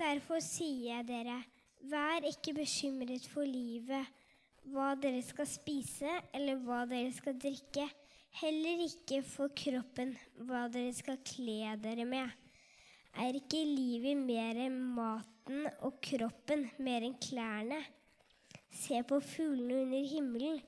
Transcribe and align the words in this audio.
Derfor 0.00 0.40
sier 0.40 0.94
jeg 0.94 1.04
dere, 1.10 1.34
vær 1.92 2.24
ikke 2.24 2.54
bekymret 2.56 3.26
for 3.28 3.44
livet, 3.44 4.06
hva 4.72 4.94
dere 4.96 5.20
skal 5.24 5.48
spise 5.48 6.08
eller 6.36 6.56
hva 6.64 6.86
dere 6.88 7.10
skal 7.12 7.36
drikke. 7.36 7.84
Heller 8.40 8.80
ikke 8.86 9.18
for 9.26 9.52
kroppen, 9.52 10.14
hva 10.48 10.68
dere 10.72 10.94
skal 10.96 11.18
kle 11.26 11.74
dere 11.82 12.06
med. 12.08 12.32
Er 13.20 13.36
ikke 13.36 13.60
livet 13.66 14.16
mer 14.16 14.56
enn 14.64 14.78
maten 14.96 15.66
og 15.84 15.98
kroppen 16.06 16.64
mer 16.80 17.04
enn 17.04 17.18
klærne? 17.20 17.82
Se 18.72 19.02
på 19.04 19.20
fuglene 19.20 19.82
under 19.84 20.10
himmelen. 20.14 20.60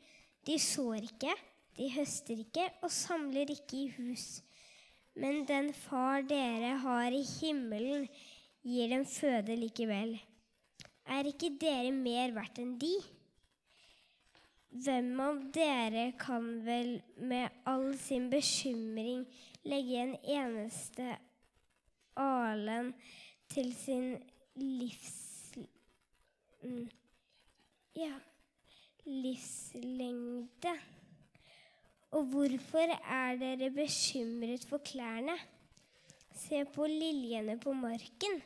De 0.45 0.59
sår 0.61 1.07
ikke, 1.09 1.33
de 1.79 1.89
høster 1.97 2.45
ikke 2.45 2.69
og 2.83 2.93
samler 2.93 3.55
ikke 3.55 3.87
i 3.87 3.93
hus. 3.97 4.43
Men 5.17 5.47
den 5.49 5.73
far 5.77 6.25
dere 6.29 6.77
har 6.85 7.15
i 7.15 7.25
himmelen, 7.39 8.09
gir 8.63 8.93
dem 8.93 9.05
føde 9.09 9.57
likevel. 9.59 10.17
Er 11.07 11.29
ikke 11.29 11.51
dere 11.61 11.91
mer 11.95 12.35
verdt 12.37 12.61
enn 12.63 12.77
de? 12.81 12.93
Hvem 14.73 15.11
av 15.21 15.41
dere 15.53 16.07
kan 16.21 16.47
vel 16.65 16.95
med 17.21 17.63
all 17.69 17.91
sin 18.01 18.31
bekymring 18.33 19.27
legge 19.69 19.99
en 20.01 20.15
eneste 20.23 21.17
alen 22.17 22.93
til 23.53 23.73
sin 23.77 24.15
livs... 24.57 25.19
Ja 27.99 28.15
livslengde? 29.05 30.75
Og 32.13 32.25
hvorfor 32.25 32.93
er 32.93 33.37
dere 33.41 33.71
bekymret 33.71 34.65
for 34.69 34.83
klærne? 34.85 35.37
Se 36.37 36.65
på 36.75 36.87
liljene 36.87 37.59
på 37.61 37.73
marken, 37.73 38.43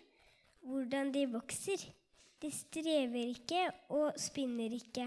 hvordan 0.66 1.12
de 1.15 1.25
vokser. 1.30 1.87
De 2.43 2.51
strever 2.52 3.33
ikke 3.33 3.62
og 3.95 4.19
spinner 4.20 4.75
ikke. 4.77 5.06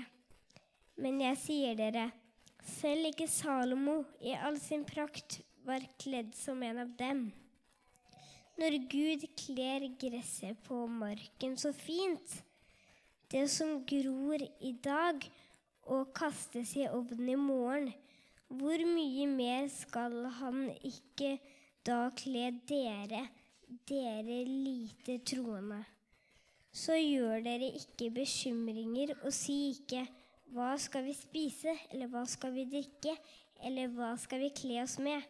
Men 1.00 1.22
jeg 1.22 1.38
sier 1.44 1.78
dere, 1.80 2.10
selv 2.80 3.12
ikke 3.12 3.28
Salomo 3.32 4.02
i 4.24 4.34
all 4.36 4.58
sin 4.60 4.86
prakt 4.88 5.40
var 5.68 5.86
kledd 6.02 6.34
som 6.36 6.64
en 6.66 6.82
av 6.84 6.92
dem. 7.00 7.30
Når 8.60 8.76
Gud 8.92 9.24
kler 9.40 9.86
gresset 10.02 10.58
på 10.66 10.82
marken 10.92 11.56
så 11.60 11.72
fint, 11.76 12.42
det 13.32 13.46
som 13.54 13.78
gror 13.88 14.42
i 14.42 14.73
dag 14.84 15.23
og 15.88 16.10
kastes 16.18 16.73
i 16.76 16.88
ovnen 16.90 17.30
i 17.32 17.38
morgen, 17.40 17.92
hvor 18.50 18.82
mye 18.90 19.28
mer 19.30 19.70
skal 19.72 20.26
han 20.40 20.66
ikke 20.76 21.38
da 21.86 22.08
kle 22.18 22.50
dere, 22.68 23.28
dere 23.89 24.44
lite 24.45 25.20
troende? 25.25 25.84
Så 26.73 26.95
gjør 26.98 27.44
dere 27.45 27.70
ikke 27.78 28.09
bekymringer 28.14 29.16
og 29.20 29.34
si 29.34 29.58
ikke 29.73 30.06
hva 30.53 30.72
skal 30.81 31.06
vi 31.06 31.14
spise, 31.14 31.76
eller 31.94 32.09
hva 32.09 32.23
skal 32.30 32.56
vi 32.56 32.66
drikke, 32.70 33.14
eller 33.66 33.92
hva 33.94 34.16
skal 34.17 34.42
vi 34.42 34.50
kle 34.58 34.80
oss 34.81 34.98
med? 35.02 35.22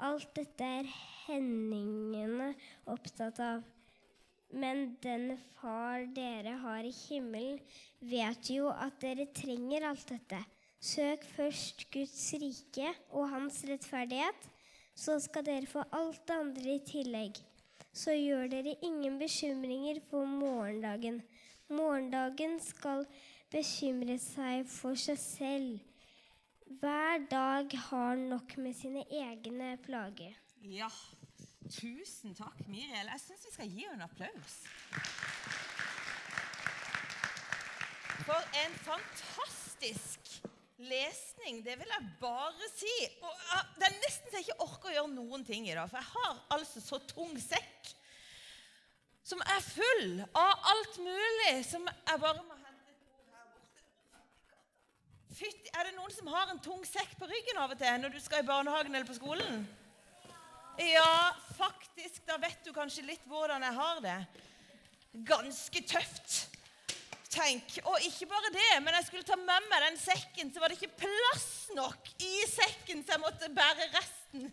Alt 0.00 0.30
dette 0.36 0.64
er 0.80 0.88
hendingene 1.26 2.54
opptatt 2.90 3.40
av. 3.44 3.62
Men 4.54 4.94
den 5.02 5.34
far 5.58 6.06
dere 6.16 6.56
har 6.62 6.86
i 6.86 6.92
himmelen, 6.94 7.60
vet 8.00 8.50
jo 8.54 8.70
at 8.72 8.96
dere 9.02 9.26
trenger 9.36 9.88
alt 9.90 10.08
dette. 10.14 10.40
Søk 10.84 11.24
først 11.34 11.86
Guds 11.92 12.26
rike 12.40 12.90
og 13.12 13.28
hans 13.32 13.62
rettferdighet, 13.68 14.50
så 14.94 15.18
skal 15.20 15.44
dere 15.46 15.68
få 15.68 15.84
alt 15.96 16.22
det 16.28 16.36
andre 16.38 16.78
i 16.78 16.82
tillegg. 16.86 17.40
Så 17.94 18.10
gjør 18.18 18.48
dere 18.50 18.74
ingen 18.82 19.20
bekymringer 19.20 20.00
for 20.10 20.26
morgendagen. 20.26 21.20
Morgendagen 21.70 22.56
skal 22.60 23.04
bekymre 23.52 24.16
seg 24.18 24.66
for 24.66 24.98
seg 24.98 25.20
selv. 25.22 25.76
Hver 26.80 27.22
dag 27.30 27.76
har 27.88 28.18
nok 28.18 28.56
med 28.58 28.74
sine 28.74 29.04
egne 29.14 29.76
plager. 29.84 30.34
Ja, 30.64 30.90
tusen 31.70 32.34
takk, 32.34 32.64
Miriel. 32.66 33.12
Jeg 33.12 33.22
syns 33.22 33.46
vi 33.46 33.54
skal 33.54 33.70
gi 33.70 33.86
henne 33.86 34.00
en 34.00 34.08
applaus. 34.08 34.56
For 38.24 38.56
en 38.64 38.76
fantastisk 38.88 40.34
lesning, 40.78 41.60
det 41.64 41.76
vil 41.78 41.90
jeg 41.94 42.10
bare 42.20 42.70
si. 42.74 42.94
Og 43.22 43.30
ah, 43.54 43.66
Det 43.78 43.86
er 43.86 43.98
nesten 44.02 44.30
så 44.30 44.40
jeg 44.40 44.48
ikke 44.48 44.66
orker 44.66 44.90
å 44.90 44.94
gjøre 44.98 45.14
noen 45.14 45.44
ting 45.46 45.68
i 45.68 45.76
dag, 45.76 45.90
for 45.90 46.00
jeg 46.00 46.10
har 46.14 46.40
altså 46.56 46.82
så 46.82 47.00
tung 47.10 47.36
sekk 47.40 47.83
som 49.24 49.40
er 49.40 49.62
full 49.64 50.18
av 50.36 50.66
alt 50.72 50.98
mulig 51.00 51.54
som 51.68 51.86
jeg 51.88 52.20
bare 52.20 52.42
må 52.42 52.54
Fytti, 55.34 55.70
Er 55.74 55.88
det 55.88 55.96
noen 55.96 56.12
som 56.14 56.28
har 56.30 56.50
en 56.52 56.60
tung 56.62 56.84
sekk 56.86 57.16
på 57.18 57.26
ryggen 57.26 57.56
av 57.58 57.72
og 57.74 57.78
til 57.80 57.96
når 57.98 58.12
du 58.14 58.20
skal 58.22 58.44
i 58.44 58.46
barnehagen 58.46 58.94
eller 58.94 59.08
på 59.08 59.16
skolen? 59.16 59.64
Ja, 60.78 61.34
faktisk. 61.56 62.20
Da 62.26 62.36
vet 62.38 62.62
du 62.62 62.70
kanskje 62.74 63.02
litt 63.06 63.24
hvordan 63.26 63.64
jeg 63.66 63.74
har 63.74 64.02
det. 64.04 64.18
Ganske 65.26 65.82
tøft. 65.90 66.36
Tenk. 67.34 67.80
Og 67.90 68.06
ikke 68.06 68.28
bare 68.30 68.52
det, 68.54 68.70
men 68.84 68.94
jeg 68.94 69.08
skulle 69.08 69.26
ta 69.26 69.38
med 69.40 69.66
meg 69.70 69.88
den 69.88 69.98
sekken, 69.98 70.52
så 70.54 70.62
var 70.62 70.70
det 70.70 70.78
ikke 70.78 71.02
plass 71.02 71.48
nok 71.74 72.12
i 72.22 72.34
sekken, 72.52 73.02
så 73.02 73.16
jeg 73.16 73.24
måtte 73.24 73.50
bære 73.54 73.90
resten 73.96 74.46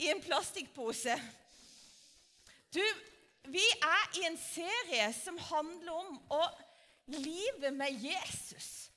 i 0.00 0.08
en 0.12 0.22
plastikkpose. 0.24 1.18
Du, 2.72 2.80
vi 3.52 3.64
er 3.82 4.18
i 4.20 4.26
en 4.28 4.38
serie 4.40 5.10
som 5.16 5.38
handler 5.50 5.92
om 6.00 6.18
å 6.34 6.42
livet 7.14 7.74
med 7.74 8.02
Jesus. 8.02 8.90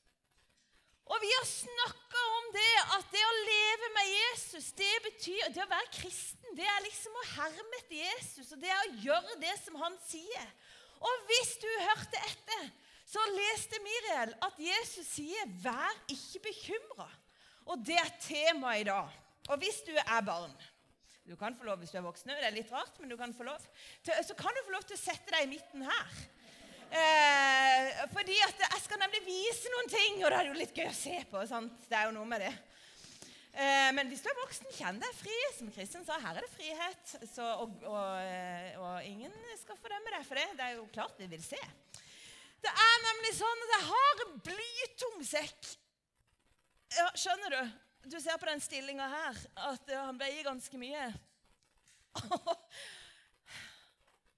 Og 1.10 1.18
vi 1.22 1.30
har 1.34 1.46
snakka 1.50 2.24
om 2.38 2.50
det 2.54 2.74
at 2.96 3.14
det 3.14 3.22
å 3.26 3.38
leve 3.38 3.88
med 3.96 4.10
Jesus, 4.12 4.68
det 4.78 4.92
betyr 5.08 5.48
det 5.56 5.64
å 5.64 5.72
være 5.72 5.94
kristen. 5.96 6.52
Det 6.58 6.68
er 6.70 6.84
liksom 6.86 7.16
å 7.18 7.30
herme 7.32 7.80
etter 7.80 7.98
Jesus, 7.98 8.52
og 8.54 8.62
det 8.62 8.70
er 8.70 8.84
å 8.84 9.00
gjøre 9.06 9.40
det 9.42 9.56
som 9.64 9.80
han 9.82 9.98
sier. 10.06 10.52
Og 11.00 11.26
hvis 11.32 11.56
du 11.62 11.70
hørte 11.88 12.22
etter, 12.28 12.70
så 13.10 13.24
leste 13.34 13.80
Miriel 13.82 14.36
at 14.46 14.60
Jesus 14.62 15.08
sier 15.16 15.50
'vær 15.64 15.96
ikke 16.14 16.44
bekymra'. 16.46 17.10
Og 17.66 17.82
det 17.86 17.98
er 17.98 18.18
temaet 18.22 18.82
i 18.82 18.90
dag. 18.90 19.10
Og 19.50 19.58
hvis 19.58 19.82
du 19.82 19.96
er 19.98 20.22
barn 20.22 20.54
Du 21.30 21.36
kan 21.38 21.54
få 21.54 21.68
lov 21.68 21.78
hvis 21.78 21.92
du 21.94 22.00
er 22.00 22.08
voksen, 22.08 22.32
det 22.34 22.48
er 22.48 22.56
litt 22.56 22.72
rart, 22.74 22.96
men 22.98 23.12
du 23.12 23.14
kan 23.18 23.30
få 23.38 23.46
lov. 23.46 23.66
Så 24.02 24.34
kan 24.38 24.56
du 24.56 24.64
få 24.66 24.74
lov 24.74 24.86
til 24.90 24.98
å 24.98 25.02
sette 25.02 25.30
deg 25.30 25.46
i 25.46 25.52
midten 25.52 25.84
her. 25.86 26.16
Eh, 26.90 28.00
fordi 28.10 28.34
at 28.48 28.64
jeg 28.64 28.82
skal 28.82 28.98
nemlig 29.04 29.22
vise 29.28 29.70
noen 29.76 29.92
ting, 29.92 30.16
og 30.24 30.32
det 30.34 30.40
er 30.40 30.48
jo 30.50 30.56
litt 30.58 30.74
gøy 30.74 30.88
å 30.90 30.96
se 30.98 31.20
på. 31.30 31.44
Sant? 31.46 31.84
Det 31.86 32.00
er 32.00 32.08
jo 32.10 32.16
noe 32.16 32.26
med 32.32 32.42
det. 32.42 32.50
Eh, 33.54 33.90
men 33.94 34.10
hvis 34.10 34.24
du 34.26 34.30
er 34.32 34.40
voksen, 34.40 34.72
kjenn 34.74 34.98
deg 35.04 35.20
fri. 35.20 35.36
Som 35.60 35.70
Kristin 35.76 36.08
sa, 36.08 36.18
her 36.24 36.40
er 36.40 36.48
det 36.48 36.50
frihet. 36.56 37.14
Så, 37.30 37.46
og, 37.46 37.78
og, 37.86 38.08
eh, 38.24 38.74
og, 38.82 39.06
ingen 39.06 39.36
skal 39.62 39.78
fordømme 39.78 40.16
deg 40.16 40.26
for 40.26 40.42
det. 40.42 40.48
Det 40.58 40.66
er 40.66 40.80
jo 40.80 40.88
klart 40.96 41.22
vi 41.22 41.30
vil 41.30 41.46
se. 41.46 41.62
Det 42.60 42.74
er 42.74 43.06
nemlig 43.06 43.36
sånn 43.38 43.68
at 43.68 43.76
jeg 43.76 43.88
har 43.92 44.26
en 44.26 44.34
blytung 44.50 45.22
sekk. 45.30 45.70
Ja, 46.98 47.06
skjønner 47.14 47.54
du? 47.54 47.62
Du 48.04 48.22
ser 48.22 48.38
på 48.38 48.48
den 48.48 48.62
stillinga 48.64 49.08
her 49.12 49.42
at 49.70 49.92
han 49.92 50.20
veier 50.20 50.44
ganske 50.48 50.80
mye. 50.80 51.10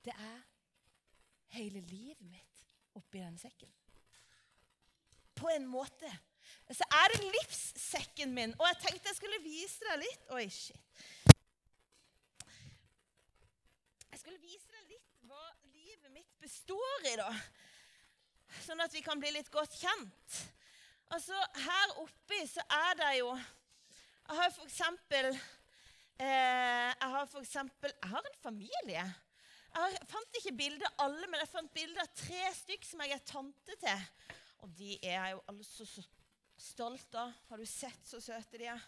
Det 0.06 0.14
er 0.16 0.40
hele 1.54 1.84
livet 1.86 2.26
mitt 2.26 2.64
oppi 2.98 3.22
den 3.22 3.38
sekken. 3.38 3.70
På 5.38 5.50
en 5.54 5.68
måte. 5.70 6.10
Så 6.72 6.88
er 6.96 7.14
det 7.14 7.28
livssekken 7.28 8.34
min. 8.34 8.56
Og 8.60 8.66
jeg 8.68 8.80
tenkte 8.86 9.12
jeg 9.12 9.20
skulle 9.20 9.42
vise 9.44 9.86
deg 9.86 10.02
litt. 10.02 10.30
Oi, 10.36 10.46
shit. 10.50 11.04
Jeg 14.12 14.20
skulle 14.24 14.42
vise 14.42 14.74
deg 14.74 14.96
litt 14.96 15.12
hva 15.30 15.44
livet 15.76 16.12
mitt 16.16 16.34
består 16.42 17.08
i, 17.12 17.16
da. 17.20 17.30
Sånn 18.66 18.82
at 18.84 18.94
vi 18.94 19.04
kan 19.06 19.22
bli 19.22 19.32
litt 19.36 19.52
godt 19.54 19.78
kjent. 19.80 20.42
Altså, 21.12 21.36
Her 21.56 21.98
oppi 22.00 22.40
så 22.48 22.64
er 22.72 22.94
det 23.00 23.10
jo 23.20 23.32
Jeg 23.36 24.38
har 24.38 24.54
for 24.56 24.64
eksempel 24.64 25.28
eh, 25.28 26.92
Jeg 26.96 27.10
har 27.16 27.26
for 27.26 27.44
eksempel 27.44 27.92
Jeg 27.98 28.10
har 28.14 28.30
en 28.30 28.40
familie. 28.44 29.04
Jeg 29.72 30.00
fant 30.12 30.40
ikke 30.40 30.56
bilde 30.56 30.88
av 30.88 31.06
alle, 31.06 31.28
men 31.28 31.40
jeg 31.40 31.52
fant 31.52 31.74
bilde 31.74 32.00
av 32.04 32.10
tre 32.16 32.40
stykk 32.56 32.88
som 32.88 33.04
jeg 33.04 33.16
er 33.16 33.22
tante 33.28 33.76
til. 33.80 34.02
Og 34.64 34.74
de 34.76 34.98
er 35.00 35.30
jo 35.32 35.44
alle 35.48 35.64
så, 35.64 35.88
så 35.88 36.04
stolt 36.60 37.16
av. 37.16 37.32
Har 37.50 37.60
du 37.60 37.68
sett 37.68 38.08
så 38.08 38.20
søte 38.20 38.60
de 38.60 38.68
er? 38.72 38.84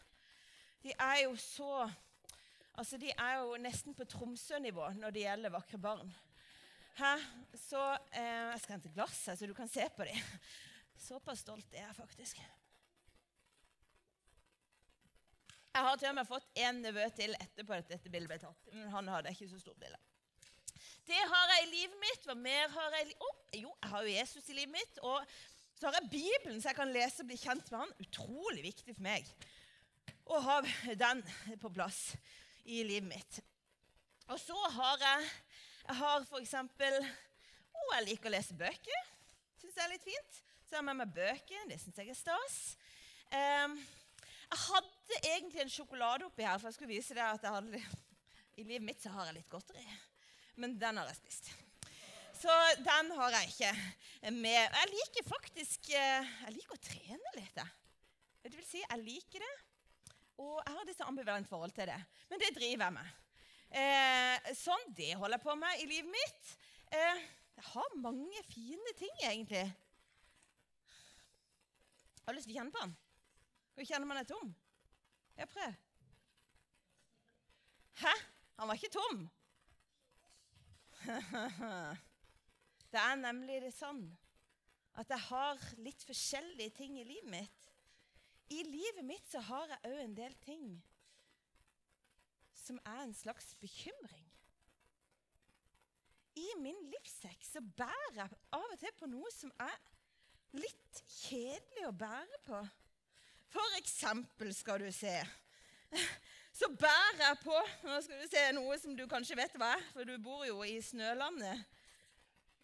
De 0.84 0.96
er 0.96 1.24
jo 1.26 1.38
så 1.40 1.88
Altså, 2.74 2.98
De 2.98 3.12
er 3.12 3.40
jo 3.44 3.58
nesten 3.62 3.94
på 3.94 4.06
Tromsø-nivå 4.10 4.88
når 4.98 5.14
det 5.14 5.28
gjelder 5.28 5.54
vakre 5.54 5.78
barn. 5.78 6.14
Hæ? 6.98 7.16
Så 7.68 7.82
eh, 8.12 8.52
Jeg 8.54 8.62
skal 8.64 8.78
hente 8.78 8.94
glass, 8.96 9.26
så 9.28 9.48
du 9.48 9.54
kan 9.54 9.72
se 9.72 9.88
på 9.96 10.08
dem. 10.08 10.30
Såpass 11.04 11.44
stolt 11.44 11.74
er 11.76 11.84
jeg 11.84 11.96
faktisk. 11.98 12.40
Jeg 15.74 15.86
har 15.88 15.98
til 15.98 16.12
og 16.12 16.18
med 16.20 16.30
fått 16.30 16.60
en 16.64 16.82
nevø 16.86 17.06
til 17.18 17.34
etterpå 17.36 17.76
at 17.76 17.90
dette 17.90 18.12
bildet 18.14 18.30
ble 18.30 18.38
tatt. 18.40 18.68
Men 18.72 18.92
han 18.94 19.10
hadde 19.12 19.34
ikke 19.34 19.50
så 19.52 19.60
stort 19.60 19.80
bilde. 19.82 20.00
Det 21.04 21.18
har 21.18 21.54
jeg 21.56 21.66
i 21.66 21.72
livet 21.72 21.98
mitt. 22.00 22.28
Hva 22.28 22.36
mer 22.40 22.70
har 22.72 22.96
jeg 23.00 23.10
i 23.10 23.18
oh, 23.20 23.42
Jo, 23.58 23.74
jeg 23.82 23.92
har 23.92 24.06
jo 24.06 24.14
Jesus 24.14 24.48
i 24.48 24.56
livet 24.60 24.76
mitt. 24.78 25.02
Og 25.04 25.34
så 25.80 25.90
har 25.90 25.98
jeg 26.00 26.12
Bibelen, 26.14 26.62
så 26.62 26.72
jeg 26.72 26.80
kan 26.80 26.94
lese 26.94 27.26
og 27.26 27.32
bli 27.32 27.40
kjent 27.42 27.74
med 27.74 27.82
han. 27.82 27.96
Utrolig 28.06 28.64
viktig 28.70 28.96
for 28.96 29.08
meg 29.10 29.34
å 30.24 30.40
ha 30.46 30.62
den 31.02 31.26
på 31.60 31.74
plass 31.74 32.14
i 32.64 32.80
livet 32.88 33.10
mitt. 33.10 33.42
Og 34.32 34.40
så 34.40 34.56
har 34.78 35.04
jeg 35.04 35.28
jeg 35.84 36.00
har 36.00 36.24
for 36.30 36.40
eksempel 36.40 36.94
oh, 36.96 37.90
Jeg 37.98 38.06
liker 38.08 38.30
å 38.30 38.38
lese 38.38 38.56
bøker. 38.56 39.08
Syns 39.60 39.76
det 39.76 39.84
er 39.84 39.92
litt 39.92 40.06
fint. 40.08 40.44
Så 40.74 40.80
jeg 40.80 40.88
har 40.88 40.96
med 40.96 41.06
meg 41.06 41.10
bøker. 41.14 41.66
Det 41.70 41.76
syns 41.78 41.98
jeg 42.02 42.10
er 42.10 42.16
stas. 42.18 42.54
Um, 43.30 43.74
jeg 44.50 44.58
hadde 44.64 45.18
egentlig 45.30 45.60
en 45.62 45.70
sjokolade 45.70 46.26
oppi 46.26 46.42
her, 46.42 46.58
for 46.58 46.72
jeg 46.72 46.78
skulle 46.80 46.90
vise 46.96 47.14
deg 47.14 47.22
at 47.22 47.46
jeg 47.46 47.54
hadde, 47.54 47.82
i 48.58 48.66
livet 48.66 48.88
mitt 48.88 49.04
så 49.06 49.12
har 49.14 49.28
jeg 49.30 49.36
litt 49.36 49.52
godteri. 49.54 49.86
Men 50.58 50.74
den 50.82 50.98
har 50.98 51.12
jeg 51.12 51.20
spist. 51.20 51.52
Så 52.40 52.56
den 52.88 53.14
har 53.20 53.38
jeg 53.38 53.52
ikke 53.52 54.34
med. 54.40 54.58
Jeg 54.80 54.92
liker 54.96 55.28
faktisk 55.30 55.92
eh, 55.94 56.34
Jeg 56.48 56.56
liker 56.58 56.80
å 56.80 56.82
trene 56.90 57.36
litt. 57.38 57.62
Det 58.42 58.56
vil 58.58 58.66
si, 58.72 58.82
jeg 58.82 59.06
liker 59.06 59.46
det. 59.46 59.54
Og 60.42 60.58
jeg 60.58 60.74
har 60.74 60.92
et 60.96 61.06
ambivalent 61.06 61.54
forhold 61.54 61.78
til 61.78 61.94
det. 61.94 62.02
Men 62.34 62.42
det 62.42 62.54
driver 62.58 62.88
jeg 62.88 62.98
med. 62.98 63.14
Eh, 63.84 64.52
sånn, 64.58 64.90
det 64.98 65.14
holder 65.22 65.38
jeg 65.38 65.46
på 65.46 65.60
med 65.68 65.86
i 65.86 65.90
livet 65.94 66.18
mitt. 66.18 66.58
Eh, 66.90 67.24
jeg 67.62 67.70
har 67.76 67.98
mange 68.10 68.46
fine 68.50 68.98
ting, 68.98 69.18
egentlig. 69.22 69.68
Har 72.26 72.36
lyst 72.36 72.48
til 72.48 72.56
å 72.56 72.60
kjenne 72.60 72.74
på 72.74 72.84
den. 72.84 72.96
Hvor 73.74 73.88
kjenner 73.90 74.10
man 74.10 74.20
er 74.22 74.28
tom? 74.30 74.54
Ja, 75.38 75.48
prøv. 75.50 75.74
Hæ? 78.04 78.14
Han 78.60 78.70
var 78.70 78.80
ikke 78.80 78.94
tom. 78.94 79.24
det 82.94 83.02
er 83.02 83.16
nemlig 83.20 83.60
det 83.66 83.74
sånn 83.76 84.06
at 85.02 85.10
jeg 85.10 85.26
har 85.26 85.62
litt 85.82 86.06
forskjellige 86.06 86.76
ting 86.78 87.00
i 87.02 87.08
livet 87.08 87.32
mitt. 87.34 87.70
I 88.54 88.62
livet 88.68 89.06
mitt 89.08 89.26
så 89.32 89.42
har 89.48 89.72
jeg 89.72 89.90
òg 89.90 90.02
en 90.04 90.18
del 90.18 90.36
ting 90.46 90.68
som 92.64 92.78
er 92.86 93.02
en 93.04 93.16
slags 93.18 93.56
bekymring. 93.60 94.30
I 96.40 96.48
min 96.62 96.80
livssekk 96.90 97.44
så 97.46 97.62
bærer 97.62 98.22
jeg 98.22 98.40
av 98.56 98.70
og 98.70 98.80
til 98.82 98.94
på 98.98 99.10
noe 99.10 99.30
som 99.34 99.52
er 99.62 99.76
litt 100.58 101.04
kjedelig 101.24 101.88
å 101.88 101.96
bære 101.98 102.40
på. 102.48 102.62
For 103.54 103.78
eksempel 103.78 104.54
skal 104.56 104.82
du 104.82 104.90
se 104.94 105.14
Så 106.54 106.70
bærer 106.78 107.20
jeg 107.22 107.38
på 107.42 107.56
nå 107.86 108.00
skal 108.02 108.22
du 108.22 108.28
se, 108.30 108.42
noe 108.54 108.78
som 108.82 108.94
du 108.98 109.04
kanskje 109.10 109.38
vet 109.38 109.56
hva 109.58 109.72
er, 109.74 109.86
for 109.94 110.06
du 110.06 110.14
bor 110.22 110.44
jo 110.46 110.60
i 110.66 110.76
snølandet. 110.82 111.64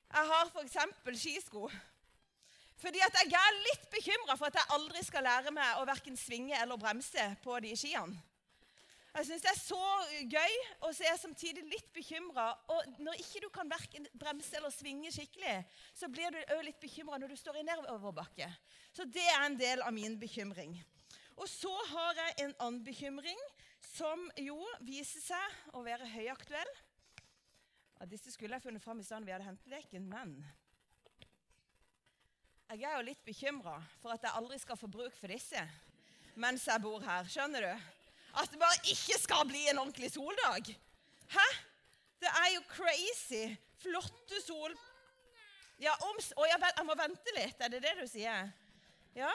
Jeg 0.09 0.29
har 0.29 0.49
f.eks. 0.49 0.77
skisko. 1.21 1.65
Fordi 2.79 3.01
at 3.03 3.17
jeg 3.19 3.35
er 3.35 3.57
litt 3.65 3.89
bekymra 3.91 4.37
for 4.37 4.47
at 4.47 4.59
jeg 4.61 4.73
aldri 4.77 5.01
skal 5.03 5.25
lære 5.25 5.51
meg 5.53 5.81
å 5.81 5.87
verken 5.89 6.17
svinge 6.17 6.55
eller 6.61 6.79
bremse 6.79 7.25
på 7.43 7.57
de 7.65 7.73
skiene. 7.77 8.21
Jeg 9.09 9.25
syns 9.25 9.41
det 9.41 9.49
er 9.49 9.57
så 9.57 9.85
gøy, 10.29 10.55
og 10.85 10.91
så 10.93 11.03
er 11.03 11.09
jeg 11.09 11.21
samtidig 11.23 11.63
litt 11.65 11.87
bekymra. 11.95 12.51
Og 12.69 12.99
når 13.01 13.17
ikke 13.23 13.41
du 13.41 13.49
kan 13.53 13.71
verken 13.71 14.05
bremse 14.13 14.53
eller 14.59 14.73
svinge 14.73 15.09
skikkelig, 15.13 15.55
så 15.97 16.09
blir 16.13 16.35
du 16.35 16.39
òg 16.55 16.61
litt 16.67 16.79
bekymra 16.81 17.17
når 17.17 17.33
du 17.33 17.39
står 17.39 17.59
i 17.59 17.65
nedoverbakke. 17.65 18.51
Så 18.93 19.07
det 19.09 19.25
er 19.33 19.47
en 19.47 19.57
del 19.59 19.81
av 19.81 19.95
min 19.95 20.19
bekymring. 20.21 20.77
Og 21.39 21.49
så 21.49 21.73
har 21.93 22.21
jeg 22.21 22.37
en 22.45 22.55
annen 22.59 22.83
bekymring 22.85 23.41
som 23.95 24.29
jo 24.37 24.59
viser 24.85 25.23
seg 25.23 25.73
å 25.73 25.81
være 25.85 26.07
høyaktuell. 26.13 26.71
Ja, 27.99 28.07
disse 28.07 28.31
skulle 28.31 28.59
jeg 28.59 28.67
funnet 28.67 28.83
fram 28.83 29.01
i 29.01 29.07
stedet 29.07 29.25
vi 29.27 29.33
hadde 29.33 29.47
henteleken, 29.47 30.05
men 30.11 30.37
jeg 32.69 32.85
er 32.85 32.99
jo 32.99 33.07
litt 33.07 33.23
bekymra 33.25 33.79
for 33.99 34.13
at 34.13 34.23
jeg 34.23 34.37
aldri 34.37 34.59
skal 34.61 34.77
få 34.77 34.87
bruk 34.91 35.15
for 35.17 35.31
disse 35.33 35.63
mens 36.39 36.67
jeg 36.69 36.79
bor 36.83 37.01
her. 37.03 37.25
Skjønner 37.27 37.65
du? 37.65 37.87
At 38.37 38.51
det 38.51 38.59
bare 38.61 38.77
ikke 38.91 39.17
skal 39.21 39.47
bli 39.49 39.65
en 39.71 39.81
ordentlig 39.81 40.11
soldag. 40.13 40.69
Hæ? 41.33 41.47
Det 42.19 42.29
er 42.29 42.53
jo 42.55 42.61
crazy. 42.69 43.55
Flotte 43.81 44.41
sol... 44.45 44.75
Ja, 45.79 45.93
om, 46.03 46.17
å, 46.35 46.43
jeg 46.43 46.83
må 46.83 46.95
vente 46.99 47.33
litt. 47.37 47.61
Er 47.63 47.71
det 47.71 47.79
det 47.85 47.93
du 48.01 48.03
sier? 48.11 48.49
Ja, 49.15 49.31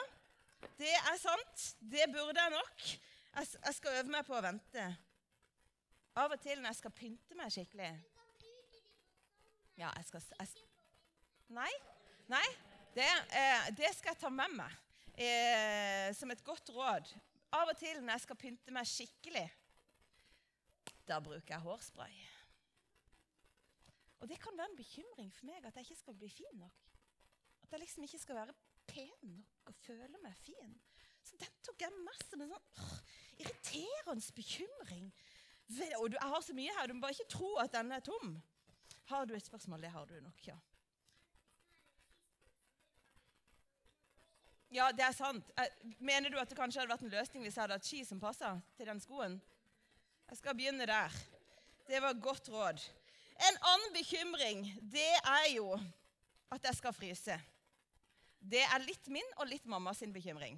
det 0.77 0.91
er 0.93 1.17
sant. 1.17 1.63
Det 1.81 2.05
burde 2.13 2.37
jeg 2.37 2.53
nok. 2.53 2.85
Jeg, 2.85 3.47
jeg 3.65 3.77
skal 3.79 3.97
øve 3.99 4.13
meg 4.13 4.27
på 4.27 4.37
å 4.37 4.43
vente. 4.45 4.85
Av 6.15 6.31
og 6.31 6.39
til 6.39 6.61
når 6.61 6.69
jeg 6.69 6.79
skal 6.79 6.93
pynte 6.95 7.35
meg 7.35 7.51
skikkelig 7.51 7.89
Ja, 9.75 9.89
jeg 9.89 10.05
skal 10.07 10.21
jeg, 10.39 10.63
Nei. 11.57 11.71
Nei. 12.31 12.45
Det, 12.95 13.09
eh, 13.35 13.65
det, 13.75 13.89
skal 13.97 14.13
jeg 14.13 14.21
ta 14.21 14.29
med 14.31 14.53
meg 14.55 14.71
eh, 15.19 16.13
som 16.15 16.31
et 16.31 16.43
godt 16.47 16.71
råd. 16.71 17.09
Av 17.53 17.69
og 17.69 17.77
til 17.77 18.01
når 18.01 18.15
jeg 18.15 18.25
skal 18.25 18.39
pynte 18.39 18.73
meg 18.73 18.89
skikkelig, 18.89 19.45
da 21.05 21.19
bruker 21.21 21.53
jeg 21.53 21.61
hårspray. 21.61 22.15
Og 24.23 24.29
det 24.29 24.39
kan 24.41 24.57
være 24.57 24.71
en 24.71 24.79
bekymring 24.79 25.29
for 25.35 25.45
meg 25.45 25.65
at 25.65 25.75
jeg 25.77 25.85
ikke 25.85 25.99
skal 26.01 26.17
bli 26.17 26.29
fin 26.31 26.57
nok. 26.57 26.95
At 27.63 27.71
jeg 27.71 27.83
liksom 27.83 28.03
ikke 28.07 28.19
skal 28.19 28.39
være 28.39 28.55
pen 28.89 29.13
nok 29.35 29.69
og 29.69 29.77
føle 29.85 30.21
meg 30.23 30.35
fin. 30.39 30.73
Så 31.25 31.37
den 31.41 31.53
tok 31.65 31.81
jeg 31.81 31.93
med 32.05 32.25
som 32.29 32.41
en 32.41 32.53
sånn 32.53 32.67
åh, 32.81 32.97
irriterende 33.41 34.35
bekymring. 34.37 35.09
Og 35.99 36.13
jeg 36.13 36.31
har 36.33 36.43
så 36.45 36.53
mye 36.57 36.75
her, 36.77 36.87
du 36.87 36.93
må 36.93 37.05
bare 37.05 37.17
ikke 37.17 37.33
tro 37.33 37.55
at 37.61 37.73
denne 37.73 37.97
er 37.97 38.05
tom. 38.05 38.35
Har 39.09 39.25
du 39.25 39.33
et 39.33 39.45
spørsmål? 39.45 39.81
Det 39.81 39.93
har 39.93 40.05
du 40.09 40.17
nok, 40.21 40.47
ja. 40.47 40.57
Ja, 44.73 44.89
det 44.91 45.03
er 45.05 45.13
sant. 45.13 45.49
Mener 45.99 46.31
du 46.33 46.39
at 46.41 46.49
det 46.49 46.57
kanskje 46.57 46.81
hadde 46.81 46.91
vært 46.91 47.05
en 47.05 47.13
løsning 47.13 47.45
hvis 47.45 47.55
jeg 47.55 47.63
hadde 47.63 47.77
hatt 47.77 47.87
ski 47.87 48.01
som 48.07 48.21
passa 48.21 48.55
til 48.77 48.89
den 48.89 49.01
skoen? 49.03 49.37
Jeg 50.29 50.39
skal 50.39 50.57
begynne 50.57 50.87
der. 50.89 51.13
Det 51.85 52.01
var 52.01 52.17
godt 52.17 52.49
råd. 52.49 52.81
En 53.45 53.59
annen 53.69 53.93
bekymring, 53.93 54.63
det 54.81 55.11
er 55.21 55.49
jo 55.53 55.75
at 56.53 56.65
jeg 56.65 56.79
skal 56.79 56.95
fryse. 56.95 57.35
Det 58.39 58.63
er 58.63 58.85
litt 58.85 59.09
min 59.13 59.35
og 59.37 59.49
litt 59.49 59.65
mammas 59.69 60.01
bekymring. 60.13 60.57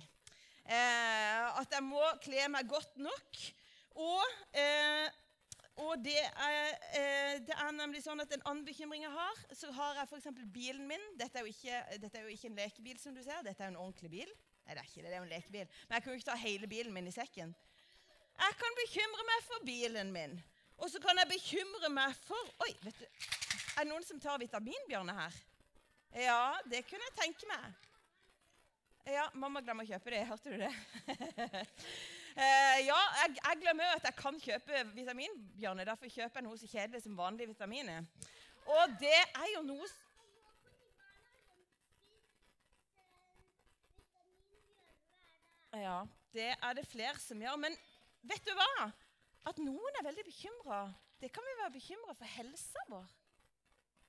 Eh, 0.68 1.60
at 1.60 1.72
jeg 1.72 1.84
må 1.84 2.04
kle 2.24 2.48
meg 2.52 2.68
godt 2.68 3.00
nok. 3.00 3.44
Og 3.98 4.24
eh, 4.56 5.08
og 5.78 6.02
det 6.02 6.18
er, 6.18 6.72
eh, 6.98 7.36
det 7.46 7.54
er, 7.54 7.72
nemlig 7.78 8.02
sånn 8.02 8.22
at 8.24 8.32
En 8.34 8.44
annen 8.50 8.66
bekymring 8.66 9.04
jeg 9.04 9.14
har, 9.14 9.42
så 9.54 9.70
har 9.78 10.00
jeg 10.00 10.10
f.eks. 10.10 10.28
bilen 10.54 10.88
min. 10.90 11.04
Dette 11.20 11.38
er, 11.38 11.50
ikke, 11.52 11.82
dette 12.02 12.18
er, 12.18 12.26
jo 12.26 12.34
ikke, 12.34 12.50
en 12.50 12.58
lekebil, 12.58 13.00
som 13.02 13.14
du 13.14 13.22
ser. 13.22 13.44
Dette 13.46 13.64
er 13.64 13.70
en 13.70 13.80
ordentlig 13.80 14.10
bil. 14.16 14.32
Nei, 14.66 14.74
det 14.74 14.82
er 14.82 14.90
ikke 14.90 15.04
det, 15.04 15.12
det 15.12 15.14
er 15.14 15.22
jo 15.22 15.28
en 15.28 15.36
lekebil. 15.36 15.76
Men 15.86 15.98
jeg 15.98 16.04
kan 16.04 16.12
jo 16.12 16.20
ikke 16.20 16.30
ta 16.32 16.40
hele 16.42 16.72
bilen 16.72 16.96
min 16.96 17.10
i 17.12 17.14
sekken. 17.14 17.54
Jeg 18.38 18.58
kan 18.62 18.80
bekymre 18.82 19.28
meg 19.30 19.46
for 19.46 19.68
bilen 19.70 20.12
min. 20.14 20.36
Og 20.78 20.90
så 20.94 21.02
kan 21.02 21.18
jeg 21.22 21.30
bekymre 21.32 21.90
meg 21.94 22.18
for 22.26 22.52
Oi, 22.66 22.74
vet 22.84 23.00
du, 23.02 23.06
Er 23.78 23.86
det 23.86 23.90
noen 23.90 24.06
som 24.06 24.20
tar 24.22 24.42
vitaminbjørne 24.42 25.14
her? 25.18 25.42
Ja, 26.18 26.42
det 26.66 26.84
kunne 26.90 27.06
jeg 27.06 27.18
tenke 27.22 27.50
meg. 27.50 27.88
Ja, 29.08 29.30
mamma 29.38 29.62
glemmer 29.64 29.86
å 29.86 29.90
kjøpe 29.94 30.12
det. 30.12 30.26
Hørte 30.28 30.54
du 30.54 30.58
det? 30.66 31.66
Uh, 32.38 32.78
ja, 32.86 32.98
jeg, 33.24 33.38
jeg 33.42 33.58
glemmer 33.64 33.96
at 33.96 34.04
jeg 34.06 34.14
kan 34.18 34.36
kjøpe 34.38 34.82
vitaminbjørner. 34.94 35.88
Derfor 35.90 36.12
kjøper 36.14 36.38
jeg 36.38 36.46
noe 36.46 36.60
så 36.62 36.68
kjedelig 36.70 37.00
som 37.02 37.16
vanlige 37.18 37.50
vitaminer. 37.50 38.06
Og 38.68 38.94
det 39.02 39.16
er 39.24 39.48
jo 39.56 39.64
noe 39.66 39.88
Ja, 45.78 45.98
det 46.34 46.52
er 46.56 46.78
det 46.78 46.86
flere 46.90 47.18
som 47.22 47.42
gjør. 47.42 47.58
Men 47.62 47.76
vet 48.26 48.46
du 48.46 48.54
hva? 48.58 48.88
At 49.50 49.60
noen 49.62 49.98
er 50.00 50.06
veldig 50.06 50.26
bekymra, 50.28 50.88
det 51.22 51.30
kan 51.34 51.46
vi 51.46 51.58
være 51.62 51.74
bekymra 51.74 52.14
for 52.18 52.30
helsa 52.38 52.86
vår. 52.92 53.06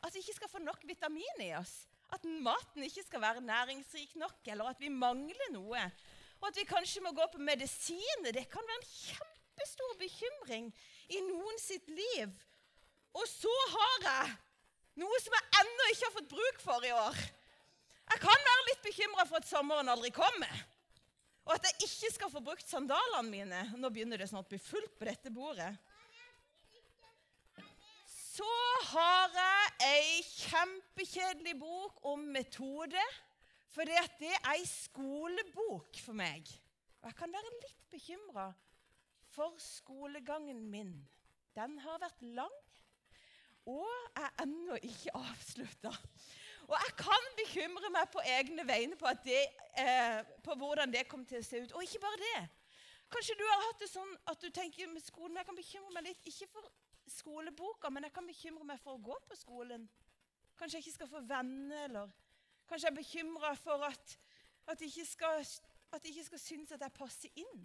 At 0.04 0.14
vi 0.14 0.20
ikke 0.22 0.36
skal 0.36 0.50
få 0.52 0.60
nok 0.62 0.84
vitamin 0.88 1.44
i 1.44 1.52
oss. 1.56 1.86
At 2.12 2.24
maten 2.24 2.84
ikke 2.84 3.04
skal 3.04 3.22
være 3.24 3.44
næringsrik 3.44 4.16
nok, 4.20 4.40
eller 4.48 4.72
at 4.72 4.80
vi 4.80 4.92
mangler 4.92 5.52
noe 5.52 5.82
og 6.38 6.48
at 6.50 6.58
vi 6.60 6.66
kanskje 6.68 7.02
må 7.02 7.12
gå 7.16 7.26
på 7.32 7.42
medisiner. 7.42 8.34
Det 8.34 8.46
kan 8.50 8.66
være 8.66 8.78
en 8.80 8.90
kjempestor 8.90 9.96
bekymring 10.00 10.68
i 11.10 11.22
noen 11.26 11.58
sitt 11.62 11.88
liv. 11.90 12.30
Og 13.16 13.26
så 13.30 13.54
har 13.74 14.06
jeg 14.06 14.36
noe 15.02 15.20
som 15.22 15.34
jeg 15.34 15.60
ennå 15.62 15.90
ikke 15.92 16.06
har 16.06 16.14
fått 16.14 16.32
bruk 16.32 16.62
for 16.62 16.86
i 16.86 16.94
år. 16.94 17.20
Jeg 18.08 18.22
kan 18.22 18.46
være 18.48 18.66
litt 18.70 18.84
bekymra 18.86 19.26
for 19.28 19.40
at 19.40 19.48
sommeren 19.48 19.90
aldri 19.92 20.10
kommer. 20.14 20.64
Og 21.48 21.54
at 21.56 21.64
jeg 21.64 21.88
ikke 21.88 22.10
skal 22.12 22.32
få 22.32 22.42
brukt 22.44 22.68
sandalene 22.68 23.30
mine. 23.30 23.60
Nå 23.80 23.90
begynner 23.92 24.20
det 24.20 24.28
snart 24.30 24.48
å 24.48 24.52
bli 24.52 24.60
fullt 24.60 24.98
på 24.98 25.08
dette 25.08 25.32
bordet. 25.32 25.70
Så 28.08 28.48
har 28.92 29.32
jeg 29.34 29.70
ei 29.88 30.20
kjempekjedelig 30.22 31.56
bok 31.58 32.04
om 32.06 32.22
metode 32.30 33.02
for 33.72 33.88
det 33.88 33.98
er 33.98 34.48
ei 34.54 34.64
skolebok 34.66 36.00
for 36.02 36.16
meg. 36.16 36.48
Og 37.02 37.10
jeg 37.10 37.18
kan 37.18 37.32
være 37.32 37.54
litt 37.62 37.84
bekymra 37.92 38.48
for 39.34 39.54
skolegangen 39.62 40.64
min. 40.70 40.94
Den 41.56 41.78
har 41.84 42.00
vært 42.02 42.22
lang. 42.22 42.58
og 43.68 43.88
er 44.16 44.30
ennå 44.42 44.78
ikke 44.80 45.12
avslutta. 45.12 45.90
Og 46.68 46.76
jeg 46.76 46.94
kan 46.96 47.26
bekymre 47.36 47.90
meg 47.92 48.06
på 48.12 48.22
egne 48.24 48.64
vegne 48.64 48.96
på, 48.96 49.10
det, 49.24 49.42
eh, 49.76 50.22
på, 50.44 50.54
hvordan 50.56 50.92
det 50.92 51.02
kommer 51.08 51.28
til 51.28 51.42
å 51.42 51.44
se 51.44 51.60
ut. 51.60 51.74
Og 51.76 51.84
ikke 51.84 52.00
bare 52.00 52.20
det. 52.22 52.48
Kanskje 53.12 53.36
du 53.36 53.44
har 53.44 53.66
hatt 53.66 53.82
det 53.82 53.90
sånn 53.90 54.14
at 54.28 54.40
du 54.40 54.48
tenker 54.48 54.88
med 54.88 55.04
skolen 55.04 55.36
Jeg 55.36 55.48
kan 55.48 55.56
bekymre 55.56 55.92
meg 55.92 56.08
litt, 56.08 56.26
ikke 56.28 56.48
for 56.52 56.70
skoleboka, 57.08 57.90
men 57.90 58.04
jeg 58.04 58.12
kan 58.16 58.26
bekymre 58.28 58.64
meg 58.68 58.80
for 58.80 58.96
å 58.96 59.04
gå 59.04 59.16
på 59.28 59.36
skolen. 59.36 59.84
Kanskje 60.56 60.78
jeg 60.78 60.86
ikke 60.86 60.96
skal 60.98 61.12
få 61.12 61.22
venner, 61.28 61.84
eller 61.84 62.12
kanskje 62.68 62.88
jeg 62.88 62.94
er 62.94 63.00
bekymra 63.00 63.54
for 63.58 63.84
at, 63.88 64.16
at, 64.68 64.82
jeg 64.84 65.06
skal, 65.08 65.44
at 65.92 66.04
jeg 66.04 66.14
ikke 66.14 66.28
skal 66.30 66.42
synes 66.42 66.72
at 66.76 66.84
jeg 66.84 66.96
passer 66.96 67.40
inn. 67.40 67.62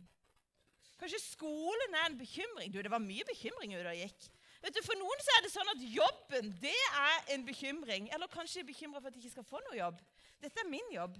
Kanskje 0.99 1.19
skolen 1.19 1.97
er 1.99 2.07
en 2.09 2.17
bekymring. 2.17 2.71
Du, 2.73 2.79
Det 2.81 2.91
var 2.91 3.03
mye 3.03 3.25
bekymring 3.27 3.75
ute 3.75 3.89
og 3.89 3.99
gikk. 3.99 4.29
Vet 4.63 4.77
du, 4.77 4.81
For 4.85 4.95
noen 4.95 5.23
så 5.23 5.35
er 5.35 5.43
det 5.43 5.51
sånn 5.51 5.71
at 5.73 5.81
jobben 5.91 6.53
det 6.63 6.79
er 6.95 7.33
en 7.35 7.45
bekymring. 7.45 8.07
Eller 8.15 8.31
kanskje 8.31 8.61
de 8.61 8.63
er 8.63 8.71
bekymra 8.71 9.01
for 9.01 9.11
at 9.11 9.17
de 9.17 9.19
ikke 9.19 9.33
skal 9.35 9.47
få 9.47 9.59
noe 9.65 9.75
jobb. 9.75 9.99
Dette 10.43 10.63
er 10.63 10.69
min 10.71 10.93
jobb 10.93 11.17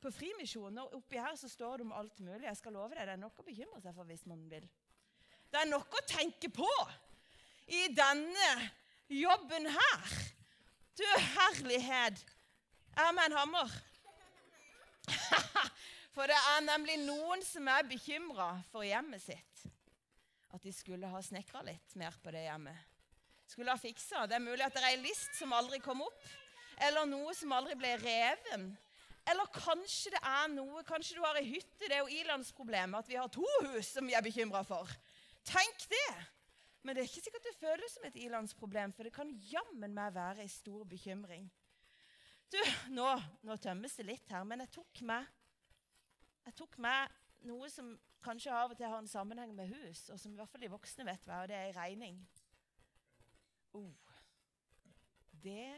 på 0.00 0.12
Frimisjonen. 0.14 0.80
Og 0.84 0.96
oppi 1.00 1.20
her 1.20 1.36
så 1.36 1.50
står 1.52 1.82
det 1.82 1.88
om 1.88 1.92
alt 1.98 2.22
mulig. 2.24 2.46
Jeg 2.46 2.60
skal 2.62 2.76
love 2.78 2.94
deg, 2.94 3.04
Det 3.04 3.16
er 3.16 3.20
nok 3.20 3.42
å 3.42 3.46
bekymre 3.50 3.82
seg 3.84 3.96
for 3.98 4.08
hvis 4.08 4.24
man 4.30 4.46
vil. 4.50 4.64
Det 5.52 5.60
er 5.60 5.68
nok 5.68 5.92
å 5.92 6.06
tenke 6.08 6.48
på 6.52 6.70
i 7.76 7.86
denne 7.92 8.48
jobben 9.12 9.68
her. 9.76 10.16
Du 10.96 11.04
herlighet! 11.36 12.24
Er 12.96 13.12
med 13.12 13.28
en 13.28 13.36
hammer. 13.36 13.72
For 16.16 16.28
det 16.30 16.36
er 16.36 16.62
nemlig 16.64 16.96
noen 17.04 17.42
som 17.44 17.68
er 17.68 17.84
bekymra 17.84 18.54
for 18.72 18.86
hjemmet 18.86 19.20
sitt 19.20 19.66
at 20.56 20.62
de 20.64 20.72
skulle 20.72 21.10
ha 21.12 21.20
snekra 21.20 21.60
litt 21.66 21.92
mer 22.00 22.14
på 22.22 22.32
det 22.32 22.46
hjemmet. 22.46 22.78
Skulle 23.44 23.74
ha 23.74 23.76
fiksa. 23.76 24.24
Det 24.24 24.38
er 24.38 24.44
mulig 24.46 24.64
at 24.64 24.72
det 24.72 24.80
er 24.80 24.94
ei 24.94 25.02
list 25.02 25.36
som 25.36 25.52
aldri 25.52 25.82
kom 25.84 26.00
opp, 26.06 26.22
eller 26.88 27.04
noe 27.10 27.34
som 27.36 27.52
aldri 27.52 27.76
ble 27.76 27.90
reven. 28.00 28.70
Eller 29.28 29.50
kanskje 29.52 30.14
det 30.14 30.22
er 30.22 30.48
noe 30.54 30.84
Kanskje 30.86 31.18
du 31.18 31.22
har 31.24 31.36
ei 31.36 31.44
hytte. 31.50 31.84
Det 31.84 31.92
er 31.92 32.04
jo 32.06 32.22
ilandsproblemet 32.22 33.02
at 33.02 33.10
vi 33.10 33.18
har 33.18 33.28
to 33.34 33.44
hus 33.66 33.90
som 33.92 34.08
vi 34.08 34.16
er 34.16 34.24
bekymra 34.24 34.62
for. 34.64 34.88
Tenk 35.44 35.84
det! 35.90 36.16
Men 36.86 36.94
det 36.94 37.02
er 37.02 37.10
ikke 37.10 37.24
sikkert 37.26 37.46
det 37.50 37.56
føles 37.58 37.94
som 37.96 38.04
et 38.06 38.18
ilandsproblem, 38.22 38.92
for 38.94 39.04
det 39.04 39.12
kan 39.12 39.32
jammen 39.50 39.92
meg 39.92 40.14
være 40.14 40.44
ei 40.46 40.50
stor 40.50 40.86
bekymring. 40.88 41.48
Du, 42.52 42.60
nå, 42.94 43.06
nå 43.42 43.56
tømmes 43.58 43.96
det 43.98 44.06
litt 44.06 44.30
her, 44.30 44.44
men 44.46 44.62
jeg 44.62 44.74
tok 44.78 45.02
meg 45.08 45.26
jeg 46.46 46.54
tok 46.60 46.76
meg 46.78 47.10
noe 47.48 47.66
som 47.70 47.88
kanskje 48.22 48.54
av 48.54 48.70
og 48.70 48.78
til 48.78 48.86
har 48.86 49.00
en 49.02 49.10
sammenheng 49.10 49.54
med 49.54 49.70
hus, 49.72 50.04
og 50.14 50.20
som 50.20 50.30
i 50.30 50.38
hvert 50.38 50.50
fall 50.50 50.62
de 50.62 50.70
voksne 50.70 51.06
vet 51.08 51.26
hva, 51.26 51.42
og 51.42 51.50
det 51.50 51.58
er 51.58 51.74
regning. 51.74 52.20
Oh. 53.74 54.12
Det 55.42 55.74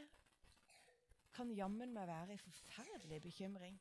kan 1.34 1.50
jammen 1.56 1.92
meg 1.94 2.08
være 2.08 2.36
en 2.36 2.42
forferdelig 2.42 3.22
bekymring. 3.24 3.78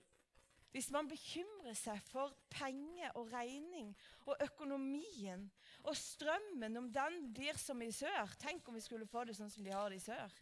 Hvis 0.72 0.90
man 0.94 1.08
bekymrer 1.10 1.76
seg 1.78 2.00
for 2.06 2.36
penger 2.54 3.16
og 3.18 3.32
regning 3.32 3.94
og 4.28 4.44
økonomien 4.44 5.48
og 5.84 5.96
strømmen, 5.98 6.76
om 6.78 6.92
den 6.94 7.32
blir 7.34 7.58
som 7.60 7.82
i 7.82 7.88
sør 7.96 8.36
Tenk 8.40 8.68
om 8.68 8.76
vi 8.78 8.84
skulle 8.84 9.08
få 9.10 9.24
det 9.26 9.38
sånn 9.38 9.52
som 9.52 9.64
de 9.66 9.74
har 9.74 9.90
det 9.90 10.02
i 10.02 10.06
sør. 10.06 10.36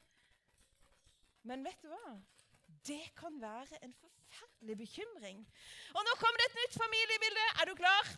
Men 1.45 1.65
vet 1.65 1.81
du 1.83 1.89
hva? 1.91 2.15
Det 2.85 3.03
kan 3.17 3.37
være 3.41 3.79
en 3.85 3.93
forferdelig 3.93 4.77
bekymring. 4.77 5.43
Og 5.93 6.05
nå 6.05 6.15
kommer 6.21 6.41
det 6.41 6.47
et 6.49 6.57
nytt 6.61 6.77
familiebilde. 6.81 7.45
Er 7.61 7.69
du 7.69 7.75
klar? 7.77 8.09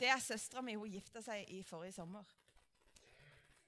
Det 0.00 0.08
er 0.08 0.20
søstera 0.24 0.64
mi. 0.64 0.76
Hun 0.80 0.92
gifta 0.92 1.22
seg 1.24 1.48
i 1.52 1.62
forrige 1.66 1.96
sommer. 1.96 2.28